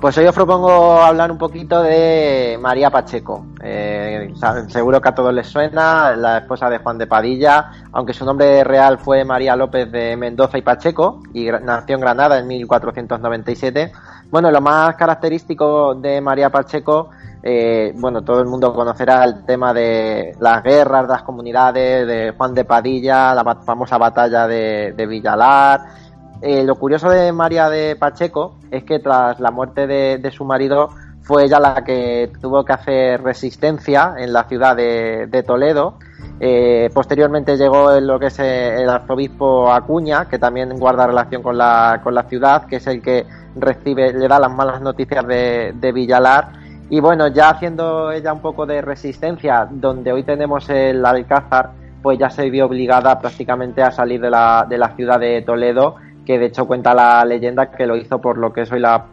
Pues 0.00 0.18
hoy 0.18 0.26
os 0.26 0.34
propongo 0.34 1.00
hablar 1.00 1.30
un 1.30 1.38
poquito 1.38 1.80
de 1.82 2.58
María 2.60 2.90
Pacheco. 2.90 3.46
Eh, 3.62 4.34
seguro 4.68 5.00
que 5.00 5.08
a 5.08 5.14
todos 5.14 5.32
les 5.32 5.46
suena, 5.46 6.16
la 6.16 6.38
esposa 6.38 6.68
de 6.68 6.78
Juan 6.78 6.98
de 6.98 7.06
Padilla, 7.06 7.70
aunque 7.92 8.12
su 8.12 8.24
nombre 8.24 8.64
real 8.64 8.98
fue 8.98 9.24
María 9.24 9.54
López 9.56 9.90
de 9.90 10.16
Mendoza 10.16 10.58
y 10.58 10.62
Pacheco, 10.62 11.22
y 11.32 11.46
nació 11.46 11.94
en 11.94 12.00
Granada 12.00 12.38
en 12.38 12.48
1497. 12.48 13.92
Bueno, 14.30 14.50
lo 14.50 14.60
más 14.60 14.96
característico 14.96 15.94
de 15.94 16.20
María 16.20 16.50
Pacheco, 16.50 17.10
eh, 17.42 17.92
bueno, 17.94 18.22
todo 18.22 18.40
el 18.40 18.46
mundo 18.46 18.74
conocerá 18.74 19.24
el 19.24 19.44
tema 19.46 19.72
de 19.72 20.34
las 20.40 20.62
guerras, 20.62 21.06
de 21.06 21.12
las 21.12 21.22
comunidades, 21.22 22.06
de 22.06 22.34
Juan 22.36 22.52
de 22.52 22.64
Padilla, 22.64 23.32
la 23.32 23.44
famosa 23.64 23.96
batalla 23.96 24.48
de 24.48 25.06
Villalar, 25.08 26.03
eh, 26.46 26.62
lo 26.62 26.74
curioso 26.74 27.08
de 27.08 27.32
María 27.32 27.70
de 27.70 27.96
Pacheco 27.96 28.56
es 28.70 28.84
que 28.84 28.98
tras 28.98 29.40
la 29.40 29.50
muerte 29.50 29.86
de, 29.86 30.30
su 30.30 30.44
marido 30.44 30.90
fue 31.22 31.44
ella 31.44 31.58
la 31.58 31.82
que 31.82 32.30
tuvo 32.38 32.62
que 32.66 32.74
hacer 32.74 33.22
resistencia 33.22 34.14
en 34.18 34.30
la 34.30 34.44
ciudad 34.44 34.76
de, 34.76 35.44
Toledo. 35.46 35.94
Eh, 36.38 36.90
posteriormente 36.92 37.56
llegó 37.56 37.98
lo 37.98 38.18
que 38.18 38.26
es 38.26 38.38
eh, 38.40 38.82
el 38.82 38.90
arzobispo 38.90 39.72
Acuña, 39.72 40.28
que 40.28 40.38
también 40.38 40.78
guarda 40.78 41.06
relación 41.06 41.42
con 41.42 41.56
la, 41.56 42.02
con 42.04 42.14
la 42.14 42.24
ciudad, 42.24 42.66
que 42.66 42.76
es 42.76 42.86
el 42.88 43.00
que 43.00 43.24
recibe, 43.56 44.12
le 44.12 44.28
da 44.28 44.38
las 44.38 44.52
malas 44.52 44.82
noticias 44.82 45.26
de, 45.26 45.92
Villalar. 45.94 46.52
Y 46.90 47.00
bueno, 47.00 47.28
ya 47.28 47.48
haciendo 47.48 48.12
ella 48.12 48.34
un 48.34 48.40
poco 48.40 48.66
de 48.66 48.82
resistencia, 48.82 49.66
donde 49.70 50.12
hoy 50.12 50.24
tenemos 50.24 50.68
el 50.68 51.06
Alcázar, 51.06 51.70
pues 52.02 52.18
ya 52.18 52.28
se 52.28 52.50
vio 52.50 52.66
obligada 52.66 53.18
prácticamente 53.18 53.82
a 53.82 53.90
salir 53.90 54.20
de 54.20 54.28
la 54.28 54.92
ciudad 54.94 55.18
de 55.18 55.40
Toledo 55.40 56.03
que 56.24 56.38
de 56.38 56.46
hecho 56.46 56.66
cuenta 56.66 56.94
la 56.94 57.24
leyenda 57.24 57.70
que 57.70 57.86
lo 57.86 57.96
hizo 57.96 58.20
por 58.20 58.38
lo 58.38 58.52
que 58.52 58.62
es 58.62 58.72
hoy 58.72 58.80
la, 58.80 59.06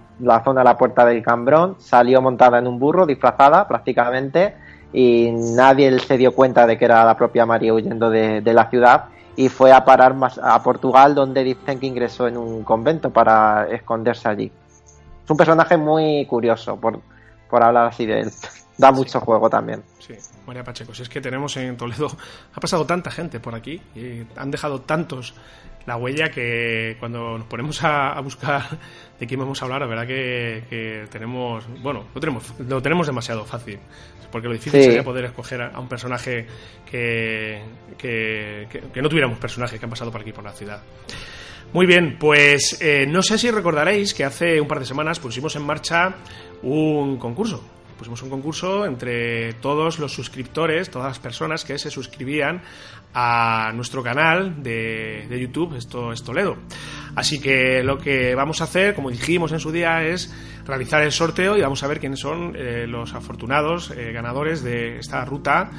zona 0.44 0.62
de 0.62 0.66
la 0.66 0.78
Puerta 0.78 1.06
del 1.06 1.24
Cambrón, 1.24 1.76
salió 1.80 2.22
montada 2.22 2.60
en 2.60 2.68
un 2.68 2.80
burro, 2.80 3.06
disfrazada 3.06 3.68
prácticamente, 3.68 4.56
y 4.94 5.32
nadie 5.32 5.98
se 6.00 6.18
dio 6.18 6.34
cuenta 6.34 6.68
de 6.68 6.78
que 6.78 6.86
era 6.86 7.04
la 7.06 7.18
propia 7.18 7.46
María 7.46 7.74
huyendo 7.74 8.10
de, 8.10 8.42
la 8.42 8.70
ciudad 8.70 9.06
y 9.36 9.48
fue 9.48 9.72
a 9.72 9.86
parar 9.86 10.14
más 10.14 10.38
a 10.38 10.62
Portugal 10.62 11.16
donde 11.16 11.44
dicen 11.44 11.80
que 11.80 11.88
ingresó 11.88 12.28
en 12.28 12.38
un 12.38 12.64
convento 12.64 13.10
para 13.10 13.68
esconderse 13.70 14.28
allí. 14.28 14.52
Es 15.24 15.30
un 15.30 15.38
personaje 15.38 15.78
muy 15.78 16.26
curioso 16.26 16.76
por, 16.76 17.00
por 17.50 17.64
hablar 17.64 17.88
así 17.88 18.06
de 18.06 18.22
él. 18.22 18.32
da 18.78 18.92
mucho 18.92 19.22
juego 19.22 19.50
también. 19.50 19.84
Sí, 20.00 20.16
María 20.46 20.64
Pacheco. 20.64 20.94
Si 20.94 21.04
es 21.04 21.10
que 21.10 21.22
tenemos 21.22 21.56
en 21.58 21.78
Toledo, 21.78 22.08
ha 22.54 22.60
pasado 22.60 22.86
tanta 22.86 23.12
gente 23.12 23.40
por 23.40 23.56
aquí 23.56 23.82
y 23.96 24.26
han 24.36 24.52
dejado 24.52 24.82
tantos 24.82 25.36
la 25.86 25.98
huella 25.98 26.30
que 26.30 26.96
cuando 27.00 27.38
nos 27.38 27.48
ponemos 27.48 27.84
a, 27.84 28.20
buscar 28.22 28.64
de 29.20 29.28
quién 29.28 29.40
vamos 29.40 29.62
a 29.62 29.66
hablar, 29.66 29.82
la 29.82 29.88
verdad 29.88 30.08
que, 30.08 31.06
tenemos, 31.10 31.66
bueno, 31.82 32.06
lo 32.14 32.22
tenemos, 32.22 32.54
lo 32.60 32.82
tenemos 32.82 33.08
demasiado 33.08 33.46
fácil, 33.46 33.80
porque 34.32 34.48
lo 34.48 34.54
difícil 34.54 34.84
sería 34.84 35.04
poder 35.04 35.26
escoger 35.26 35.62
a, 35.62 35.80
un 35.80 35.88
personaje 35.88 36.46
que, 36.90 37.62
que, 37.98 39.02
no 39.02 39.10
tuviéramos 39.10 39.40
personajes 39.40 39.80
que 39.80 39.86
han 39.86 39.90
pasado 39.90 40.12
por 40.12 40.22
aquí 40.22 40.32
por 40.32 40.44
la 40.44 40.52
ciudad. 40.52 40.82
Muy 41.74 41.86
bien, 41.86 42.18
pues 42.20 42.82
eh, 42.82 43.06
no 43.08 43.24
sé 43.24 43.38
si 43.38 43.50
recordaréis 43.50 44.14
que 44.14 44.26
hace 44.26 44.60
un 44.60 44.68
par 44.68 44.80
de 44.80 44.86
semanas 44.86 45.20
pusimos 45.20 45.56
en 45.56 45.64
marcha 45.64 46.16
un 46.64 47.18
concurso 47.18 47.64
pusimos 48.02 48.24
un 48.24 48.32
concurso 48.32 48.84
entre 48.88 49.54
todos 49.54 50.00
los 50.00 50.12
suscriptores, 50.12 50.90
todas 50.90 51.10
las 51.10 51.20
personas 51.20 51.64
que 51.64 51.78
se 51.78 51.92
suscribían 51.92 52.64
a 53.14 53.72
nuestro 53.76 54.02
canal 54.02 54.64
de, 54.64 55.28
YouTube, 55.40 55.76
esto 55.76 56.12
es 56.12 56.24
Toledo. 56.24 56.58
Así 57.16 57.40
que 57.40 57.84
lo 57.84 58.00
que 58.00 58.34
vamos 58.34 58.60
a 58.62 58.64
hacer, 58.64 58.96
como 58.96 59.12
dijimos 59.12 59.52
en 59.52 59.60
su 59.60 59.72
día, 59.72 60.04
es 60.04 60.34
realizar 60.66 61.04
el 61.04 61.12
sorteo 61.12 61.56
y 61.56 61.62
vamos 61.62 61.84
a 61.84 61.88
ver 61.88 62.00
quiénes 62.00 62.20
son 62.20 62.56
eh, 62.56 62.88
los 62.88 63.14
afortunados 63.14 63.92
eh, 63.92 64.12
ganadores 64.12 64.64
de 64.64 64.98
esta 64.98 65.24
ruta 65.24 65.70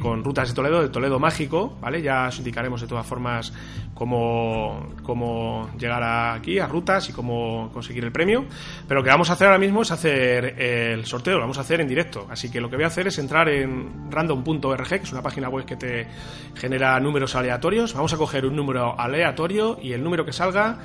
con 0.00 0.24
rutas 0.24 0.48
de 0.48 0.54
Toledo, 0.54 0.82
de 0.82 0.88
Toledo 0.88 1.18
Mágico, 1.18 1.76
¿vale? 1.80 2.02
Ya 2.02 2.28
os 2.28 2.38
indicaremos 2.38 2.80
de 2.80 2.86
todas 2.86 3.06
formas 3.06 3.52
cómo, 3.94 4.94
cómo 5.02 5.70
llegar 5.78 6.02
aquí 6.02 6.58
a 6.58 6.66
rutas 6.66 7.08
y 7.08 7.12
cómo 7.12 7.70
conseguir 7.72 8.04
el 8.04 8.12
premio. 8.12 8.46
Pero 8.86 9.00
lo 9.00 9.04
que 9.04 9.10
vamos 9.10 9.30
a 9.30 9.34
hacer 9.34 9.46
ahora 9.46 9.58
mismo 9.58 9.82
es 9.82 9.92
hacer 9.92 10.60
el 10.60 11.06
sorteo, 11.06 11.34
lo 11.34 11.42
vamos 11.42 11.58
a 11.58 11.60
hacer 11.60 11.80
en 11.80 11.88
directo. 11.88 12.26
Así 12.30 12.50
que 12.50 12.60
lo 12.60 12.68
que 12.68 12.76
voy 12.76 12.84
a 12.84 12.88
hacer 12.88 13.06
es 13.06 13.18
entrar 13.18 13.48
en 13.48 14.10
random.org, 14.10 14.88
que 14.88 14.96
es 14.96 15.12
una 15.12 15.22
página 15.22 15.48
web 15.48 15.64
que 15.64 15.76
te 15.76 16.06
genera 16.56 16.98
números 16.98 17.34
aleatorios. 17.36 17.94
Vamos 17.94 18.12
a 18.12 18.16
coger 18.16 18.44
un 18.44 18.56
número 18.56 18.98
aleatorio 18.98 19.78
y 19.80 19.92
el 19.92 20.02
número 20.02 20.24
que 20.24 20.32
salga 20.32 20.78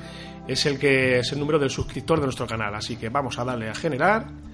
es 0.47 0.65
el 0.65 0.77
que 0.77 1.19
es 1.19 1.31
el 1.31 1.39
número 1.39 1.57
del 1.57 1.69
suscriptor 1.69 2.19
de 2.19 2.25
nuestro 2.25 2.45
canal. 2.45 2.75
Así 2.75 2.97
que 2.97 3.09
vamos 3.09 3.39
a 3.39 3.45
darle 3.45 3.69
a 3.69 3.75
generar. 3.75 4.52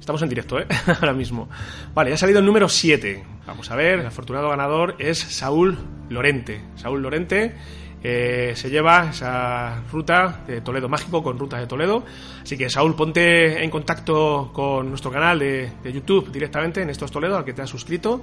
Estamos 0.00 0.22
en 0.22 0.30
directo, 0.30 0.58
¿eh? 0.58 0.66
Ahora 0.86 1.12
mismo. 1.12 1.48
Vale, 1.94 2.10
ya 2.10 2.14
ha 2.14 2.18
salido 2.18 2.40
el 2.40 2.46
número 2.46 2.68
7. 2.68 3.22
Vamos 3.46 3.70
a 3.70 3.76
ver, 3.76 4.00
el 4.00 4.06
afortunado 4.06 4.48
ganador 4.48 4.96
es 4.98 5.18
Saúl 5.18 5.78
Lorente. 6.08 6.62
Saúl 6.76 7.02
Lorente 7.02 7.54
se 8.02 8.70
lleva 8.70 9.10
esa 9.10 9.82
ruta 9.92 10.40
de 10.46 10.60
Toledo 10.60 10.88
Mágico 10.88 11.22
con 11.22 11.38
Rutas 11.38 11.60
de 11.60 11.66
Toledo. 11.66 12.04
Así 12.42 12.56
que 12.56 12.70
Saúl, 12.70 12.94
ponte 12.94 13.62
en 13.62 13.70
contacto 13.70 14.50
con 14.52 14.88
nuestro 14.88 15.10
canal 15.10 15.38
de, 15.38 15.70
YouTube 15.92 16.30
directamente 16.30 16.82
en 16.82 16.90
Estos 16.90 17.10
Toledo, 17.10 17.36
al 17.36 17.44
que 17.44 17.52
te 17.52 17.62
has 17.62 17.70
suscrito, 17.70 18.22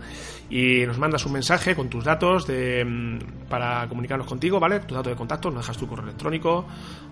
y 0.50 0.86
nos 0.86 0.98
mandas 0.98 1.26
un 1.26 1.34
mensaje 1.34 1.76
con 1.76 1.90
tus 1.90 2.04
datos 2.04 2.48
de, 2.48 2.84
mm, 2.84 3.48
para 3.50 3.88
comunicarnos 3.88 4.28
contigo, 4.28 4.60
¿vale? 4.60 4.80
Tus 4.80 4.96
datos 4.98 5.12
de 5.12 5.18
contacto, 5.18 5.50
nos 5.50 5.64
dejas 5.64 5.78
tu 5.78 5.88
correo 5.88 6.06
electrónico 6.06 6.66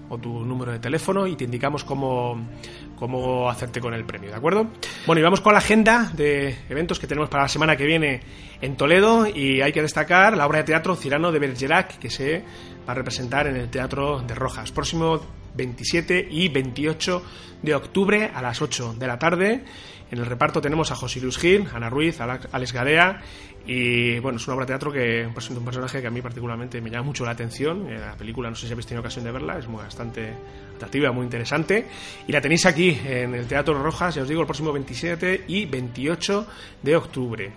o 0.09 0.17
tu 0.17 0.45
número 0.45 0.71
de 0.71 0.79
teléfono 0.79 1.25
y 1.27 1.35
te 1.35 1.45
indicamos 1.45 1.83
cómo, 1.83 2.47
cómo 2.95 3.49
hacerte 3.49 3.79
con 3.79 3.93
el 3.93 4.05
premio, 4.05 4.29
¿de 4.29 4.35
acuerdo? 4.35 4.67
Bueno, 5.05 5.19
y 5.19 5.23
vamos 5.23 5.41
con 5.41 5.53
la 5.53 5.59
agenda 5.59 6.11
de 6.13 6.57
eventos 6.69 6.99
que 6.99 7.07
tenemos 7.07 7.29
para 7.29 7.43
la 7.43 7.49
semana 7.49 7.75
que 7.75 7.85
viene 7.85 8.21
en 8.61 8.75
Toledo 8.75 9.27
y 9.27 9.61
hay 9.61 9.71
que 9.71 9.81
destacar 9.81 10.37
la 10.37 10.45
obra 10.45 10.59
de 10.59 10.65
teatro 10.65 10.95
Cirano 10.95 11.31
de 11.31 11.39
Bergerac 11.39 11.97
que 11.97 12.09
se 12.09 12.43
va 12.87 12.91
a 12.91 12.95
representar 12.95 13.47
en 13.47 13.55
el 13.55 13.69
Teatro 13.69 14.21
de 14.21 14.35
Rojas. 14.35 14.71
Próximo 14.71 15.21
27 15.55 16.27
y 16.29 16.49
28 16.49 17.23
de 17.61 17.75
octubre 17.75 18.31
a 18.33 18.41
las 18.41 18.61
8 18.61 18.95
de 18.97 19.07
la 19.07 19.17
tarde. 19.17 19.63
En 20.11 20.19
el 20.19 20.25
reparto 20.25 20.61
tenemos 20.61 20.91
a 20.91 20.95
José 20.95 21.19
Luis 21.19 21.37
Gil, 21.37 21.67
Ana 21.73 21.89
Ruiz, 21.89 22.19
Alex 22.21 22.73
Gadea 22.73 23.21
y 23.67 24.19
bueno, 24.19 24.37
es 24.37 24.47
una 24.47 24.55
obra 24.55 24.65
de 24.65 24.73
teatro 24.73 24.91
que 24.91 25.27
presenta 25.33 25.59
un 25.59 25.65
personaje 25.65 25.99
que 25.99 26.07
a 26.07 26.11
mí 26.11 26.21
particularmente 26.21 26.79
me 26.81 26.91
llama 26.91 27.05
mucho 27.05 27.25
la 27.25 27.31
atención. 27.31 27.89
Eh, 27.89 27.97
la 27.97 28.15
película, 28.15 28.49
no 28.49 28.55
sé 28.55 28.67
si 28.67 28.73
habéis 28.73 28.85
tenido 28.85 29.01
ocasión 29.01 29.25
de 29.25 29.31
verla, 29.31 29.57
es 29.57 29.67
muy, 29.67 29.81
bastante 29.81 30.33
atractiva, 30.75 31.11
muy 31.11 31.23
interesante. 31.23 31.87
Y 32.27 32.31
la 32.31 32.41
tenéis 32.41 32.67
aquí 32.67 32.99
en 33.03 33.33
el 33.33 33.47
Teatro 33.47 33.81
Rojas, 33.81 34.13
ya 34.15 34.21
os 34.21 34.29
digo, 34.29 34.41
el 34.41 34.47
próximo 34.47 34.71
27 34.71 35.45
y 35.47 35.65
28 35.65 36.47
de 36.83 36.95
octubre. 36.95 37.53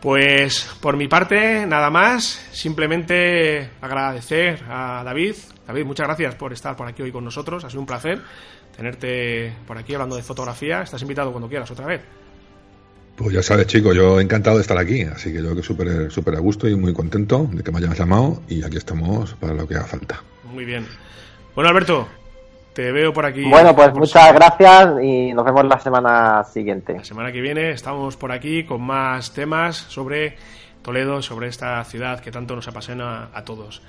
Pues 0.00 0.70
por 0.80 0.96
mi 0.96 1.08
parte, 1.08 1.66
nada 1.66 1.90
más. 1.90 2.24
Simplemente 2.52 3.70
agradecer 3.80 4.62
a 4.68 5.02
David. 5.04 5.34
David, 5.66 5.84
muchas 5.84 6.06
gracias 6.06 6.34
por 6.36 6.52
estar 6.52 6.76
por 6.76 6.86
aquí 6.86 7.02
hoy 7.02 7.12
con 7.12 7.24
nosotros. 7.24 7.64
Ha 7.64 7.70
sido 7.70 7.80
un 7.80 7.86
placer 7.86 8.20
tenerte 8.76 9.52
por 9.66 9.76
aquí 9.76 9.94
hablando 9.94 10.16
de 10.16 10.22
fotografía. 10.22 10.82
Estás 10.82 11.02
invitado 11.02 11.32
cuando 11.32 11.48
quieras 11.48 11.70
otra 11.70 11.86
vez. 11.86 12.00
Pues 13.16 13.32
ya 13.32 13.42
sabes, 13.42 13.66
chico, 13.66 13.92
yo 13.92 14.20
encantado 14.20 14.56
de 14.56 14.62
estar 14.62 14.78
aquí. 14.78 15.02
Así 15.02 15.32
que 15.32 15.42
yo 15.42 15.54
que 15.56 15.62
súper 15.62 16.10
súper 16.12 16.36
a 16.36 16.38
gusto 16.38 16.68
y 16.68 16.76
muy 16.76 16.92
contento 16.92 17.48
de 17.52 17.64
que 17.64 17.72
me 17.72 17.78
hayas 17.78 17.98
llamado. 17.98 18.42
Y 18.48 18.62
aquí 18.62 18.76
estamos 18.76 19.34
para 19.34 19.54
lo 19.54 19.66
que 19.66 19.74
haga 19.74 19.86
falta. 19.86 20.22
Muy 20.44 20.64
bien. 20.64 20.86
Bueno, 21.56 21.70
Alberto, 21.70 22.08
te 22.78 22.92
veo 22.92 23.12
por 23.12 23.26
aquí. 23.26 23.42
Bueno, 23.42 23.74
pues 23.74 23.92
muchas 23.92 24.32
gracias 24.32 25.02
y 25.02 25.32
nos 25.32 25.44
vemos 25.44 25.64
la 25.64 25.80
semana 25.80 26.44
siguiente. 26.44 26.92
La 26.92 27.02
semana 27.02 27.32
que 27.32 27.40
viene 27.40 27.72
estamos 27.72 28.16
por 28.16 28.30
aquí 28.30 28.62
con 28.62 28.82
más 28.82 29.32
temas 29.32 29.76
sobre 29.76 30.36
Toledo, 30.80 31.20
sobre 31.20 31.48
esta 31.48 31.82
ciudad 31.82 32.20
que 32.20 32.30
tanto 32.30 32.54
nos 32.54 32.68
apasiona 32.68 33.30
a 33.34 33.42
todos. 33.42 33.82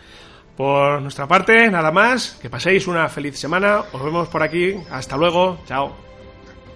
Por 0.57 1.03
nuestra 1.03 1.27
parte, 1.27 1.69
nada 1.69 1.91
más. 1.91 2.39
Que 2.41 2.49
paséis 2.49 2.87
una 2.87 3.07
feliz 3.09 3.37
semana. 3.37 3.83
Os 3.93 4.03
vemos 4.03 4.27
por 4.27 4.41
aquí. 4.41 4.73
Hasta 4.89 5.17
luego. 5.17 5.59
Chao. 5.67 5.91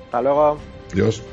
Hasta 0.05 0.21
luego. 0.21 0.59
Adiós. 0.91 1.23